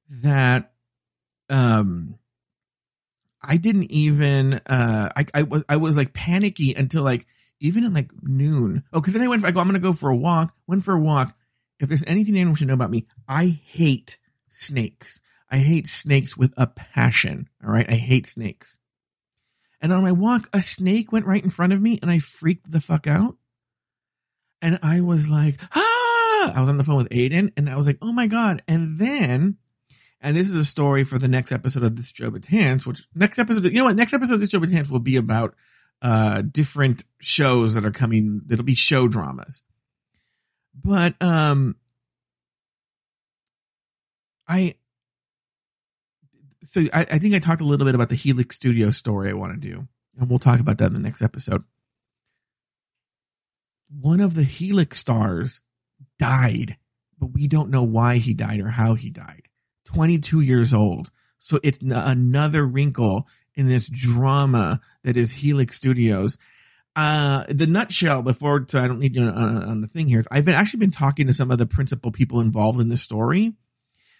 that, 0.09 0.73
um, 1.49 2.17
I 3.41 3.57
didn't 3.57 3.91
even, 3.91 4.61
uh, 4.65 5.09
I, 5.15 5.25
I 5.33 5.43
was, 5.43 5.63
I 5.67 5.77
was 5.77 5.97
like 5.97 6.13
panicky 6.13 6.73
until 6.73 7.03
like, 7.03 7.25
even 7.59 7.83
at 7.83 7.93
like 7.93 8.11
noon. 8.21 8.83
Oh, 8.93 9.01
cause 9.01 9.13
then 9.13 9.21
I 9.21 9.27
went, 9.27 9.43
I 9.43 9.51
go, 9.51 9.59
I'm 9.59 9.71
to 9.73 9.79
go 9.79 9.93
for 9.93 10.09
a 10.09 10.15
walk, 10.15 10.55
went 10.67 10.83
for 10.83 10.93
a 10.93 10.99
walk. 10.99 11.35
If 11.79 11.89
there's 11.89 12.03
anything 12.07 12.35
anyone 12.35 12.55
should 12.55 12.67
know 12.67 12.73
about 12.73 12.91
me, 12.91 13.07
I 13.27 13.59
hate 13.65 14.17
snakes. 14.49 15.19
I 15.49 15.57
hate 15.57 15.87
snakes 15.87 16.37
with 16.37 16.53
a 16.57 16.67
passion. 16.67 17.49
All 17.63 17.71
right. 17.71 17.89
I 17.89 17.95
hate 17.95 18.25
snakes. 18.25 18.77
And 19.81 19.91
on 19.91 20.01
my 20.01 20.11
walk, 20.11 20.49
a 20.53 20.61
snake 20.61 21.11
went 21.11 21.25
right 21.25 21.43
in 21.43 21.49
front 21.49 21.73
of 21.73 21.81
me 21.81 21.99
and 22.01 22.09
I 22.09 22.19
freaked 22.19 22.71
the 22.71 22.81
fuck 22.81 23.05
out. 23.05 23.35
And 24.63 24.79
I 24.81 25.01
was 25.01 25.29
like, 25.29 25.59
ah, 25.75 26.53
I 26.55 26.61
was 26.61 26.69
on 26.69 26.77
the 26.77 26.85
phone 26.85 26.95
with 26.95 27.09
Aiden 27.09 27.51
and 27.57 27.69
I 27.69 27.75
was 27.75 27.85
like, 27.85 27.97
oh 28.01 28.13
my 28.13 28.27
God. 28.27 28.63
And 28.65 28.97
then, 28.97 29.57
and 30.21 30.37
this 30.37 30.49
is 30.49 30.55
a 30.55 30.63
story 30.63 31.03
for 31.03 31.19
the 31.19 31.27
next 31.27 31.51
episode 31.51 31.83
of 31.83 31.97
this 31.97 32.13
Job 32.13 32.33
Joe 32.33 32.39
Betance, 32.39 32.85
which 32.87 33.05
next 33.13 33.39
episode, 33.39 33.65
you 33.65 33.73
know 33.73 33.83
what? 33.83 33.97
Next 33.97 34.13
episode 34.13 34.35
of 34.35 34.39
this 34.39 34.47
Joe 34.47 34.61
Betance 34.61 34.89
will 34.89 34.99
be 34.99 35.17
about, 35.17 35.53
uh, 36.01 36.43
different 36.43 37.03
shows 37.19 37.73
that 37.73 37.83
are 37.83 37.91
coming. 37.91 38.39
That'll 38.45 38.63
be 38.63 38.73
show 38.73 39.09
dramas. 39.09 39.61
But, 40.73 41.21
um, 41.21 41.75
I, 44.47 44.75
so 46.61 46.85
I, 46.93 47.01
I 47.11 47.19
think 47.19 47.35
I 47.35 47.39
talked 47.39 47.61
a 47.61 47.65
little 47.65 47.85
bit 47.85 47.95
about 47.95 48.07
the 48.07 48.15
Helix 48.15 48.55
Studio 48.55 48.91
story 48.91 49.29
I 49.29 49.33
want 49.33 49.61
to 49.61 49.69
do, 49.69 49.89
and 50.17 50.29
we'll 50.29 50.39
talk 50.39 50.61
about 50.61 50.77
that 50.77 50.87
in 50.87 50.93
the 50.93 50.99
next 50.99 51.21
episode 51.21 51.65
one 53.99 54.19
of 54.19 54.33
the 54.33 54.43
Helix 54.43 54.99
stars 54.99 55.61
died, 56.19 56.77
but 57.19 57.27
we 57.27 57.47
don't 57.47 57.69
know 57.69 57.83
why 57.83 58.17
he 58.17 58.33
died 58.33 58.59
or 58.59 58.69
how 58.69 58.95
he 58.95 59.09
died. 59.09 59.43
22 59.85 60.41
years 60.41 60.73
old. 60.73 61.11
So 61.37 61.59
it's 61.63 61.79
n- 61.81 61.91
another 61.91 62.65
wrinkle 62.65 63.27
in 63.55 63.67
this 63.67 63.87
drama 63.89 64.81
that 65.03 65.17
is 65.17 65.31
Helix 65.31 65.75
Studios. 65.75 66.37
Uh, 66.95 67.43
the 67.49 67.67
nutshell 67.67 68.21
before, 68.21 68.65
so 68.67 68.81
I 68.81 68.87
don't 68.87 68.99
need 68.99 69.15
you 69.15 69.23
on, 69.23 69.63
on 69.63 69.81
the 69.81 69.87
thing 69.87 70.07
here. 70.07 70.23
I've 70.29 70.45
been 70.45 70.53
actually 70.53 70.79
been 70.79 70.91
talking 70.91 71.27
to 71.27 71.33
some 71.33 71.51
of 71.51 71.57
the 71.57 71.65
principal 71.65 72.11
people 72.11 72.39
involved 72.39 72.79
in 72.79 72.89
the 72.89 72.97
story, 72.97 73.53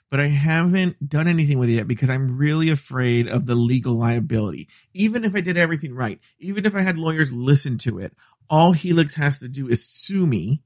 but 0.10 0.20
I 0.20 0.28
haven't 0.28 1.08
done 1.08 1.28
anything 1.28 1.60
with 1.60 1.70
it 1.70 1.74
yet 1.74 1.88
because 1.88 2.10
I'm 2.10 2.38
really 2.38 2.70
afraid 2.70 3.28
of 3.28 3.46
the 3.46 3.56
legal 3.56 3.94
liability. 3.94 4.70
Even 4.94 5.24
if 5.24 5.36
I 5.36 5.42
did 5.42 5.58
everything 5.58 5.94
right, 5.94 6.20
even 6.40 6.66
if 6.66 6.76
I 6.76 6.82
had 6.82 6.98
lawyers 6.98 7.32
listen 7.32 7.78
to 7.80 8.00
it, 8.00 8.14
all 8.50 8.72
Helix 8.72 9.16
has 9.16 9.40
to 9.40 9.48
do 9.48 9.68
is 9.68 9.86
sue 9.86 10.26
me 10.26 10.62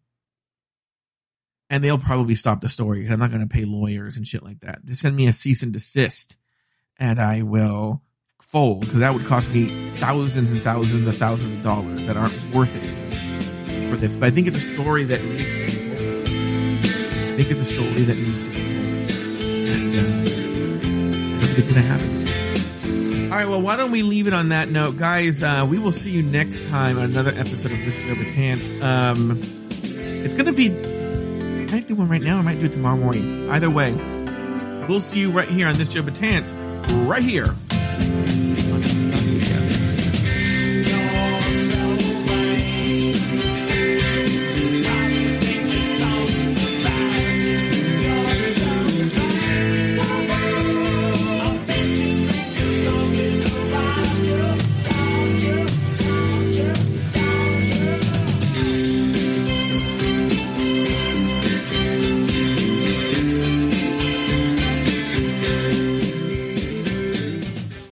and 1.70 1.84
they'll 1.84 1.98
probably 1.98 2.36
stop 2.36 2.62
the 2.62 2.70
story 2.70 3.08
I'm 3.08 3.20
not 3.20 3.32
going 3.32 3.42
to 3.42 3.48
pay 3.48 3.66
lawyers 3.66 4.18
and 4.18 4.28
shit 4.28 4.44
like 4.44 4.62
that. 4.62 4.86
Just 4.86 5.02
send 5.02 5.16
me 5.16 5.28
a 5.28 5.34
cease 5.34 5.64
and 5.64 5.74
desist 5.74 6.38
and 6.98 7.22
I 7.22 7.42
will 7.42 8.02
fold 8.42 8.82
because 8.82 9.00
that 9.00 9.14
would 9.14 9.26
cost 9.26 9.52
me 9.52 9.70
thousands 9.98 10.52
and 10.52 10.62
thousands 10.62 11.08
of 11.08 11.18
thousands 11.18 11.58
of 11.58 11.64
dollars 11.64 12.06
that 12.08 12.18
aren't 12.18 12.54
worth 12.54 12.76
it 12.76 12.86
for 13.90 13.98
this. 13.98 14.16
But 14.16 14.28
I 14.28 14.32
think 14.32 14.48
it's 14.48 14.58
a 14.58 14.74
story 14.74 15.04
that 15.06 15.24
needs 15.24 15.56
to 15.56 15.66
be 15.66 15.72
told. 15.72 16.28
I 17.34 17.44
think 17.44 17.52
it's 17.52 17.60
a 17.60 17.66
story 17.66 18.02
that 18.04 18.18
needs 18.18 18.44
to 18.44 18.50
be 18.50 18.56
told. 18.56 18.68
And 19.70 19.96
uh, 19.96 21.44
it's 21.44 21.54
going 21.54 21.74
to 21.74 21.82
happen. 21.82 22.17
All 23.38 23.44
right, 23.44 23.50
well, 23.52 23.62
why 23.62 23.76
don't 23.76 23.92
we 23.92 24.02
leave 24.02 24.26
it 24.26 24.34
on 24.34 24.50
that 24.50 24.68
note? 24.68 24.98
Guys, 24.98 25.44
uh, 25.44 25.68
we 25.70 25.78
will 25.78 25.92
see 25.92 26.10
you 26.10 26.24
next 26.24 26.68
time 26.70 26.98
on 26.98 27.04
another 27.04 27.30
episode 27.30 27.72
of 27.72 27.78
This 27.78 27.96
Joe 28.04 28.16
Betance. 28.16 28.82
Um, 28.82 29.40
it's 29.70 30.34
going 30.34 30.48
to 30.48 30.54
be, 30.54 30.72
I 30.72 31.72
might 31.72 31.88
do 31.88 31.94
one 31.94 32.10
right 32.10 32.20
now, 32.20 32.40
I 32.40 32.42
might 32.42 32.58
do 32.58 32.66
it 32.66 32.72
tomorrow 32.72 32.98
morning. 32.98 33.48
Either 33.52 33.70
way, 33.70 33.94
we'll 34.88 35.02
see 35.02 35.20
you 35.20 35.30
right 35.30 35.48
here 35.48 35.68
on 35.68 35.78
This 35.78 35.90
Joe 35.90 36.02
Betance, 36.02 36.52
right 37.08 37.22
here 37.22 37.54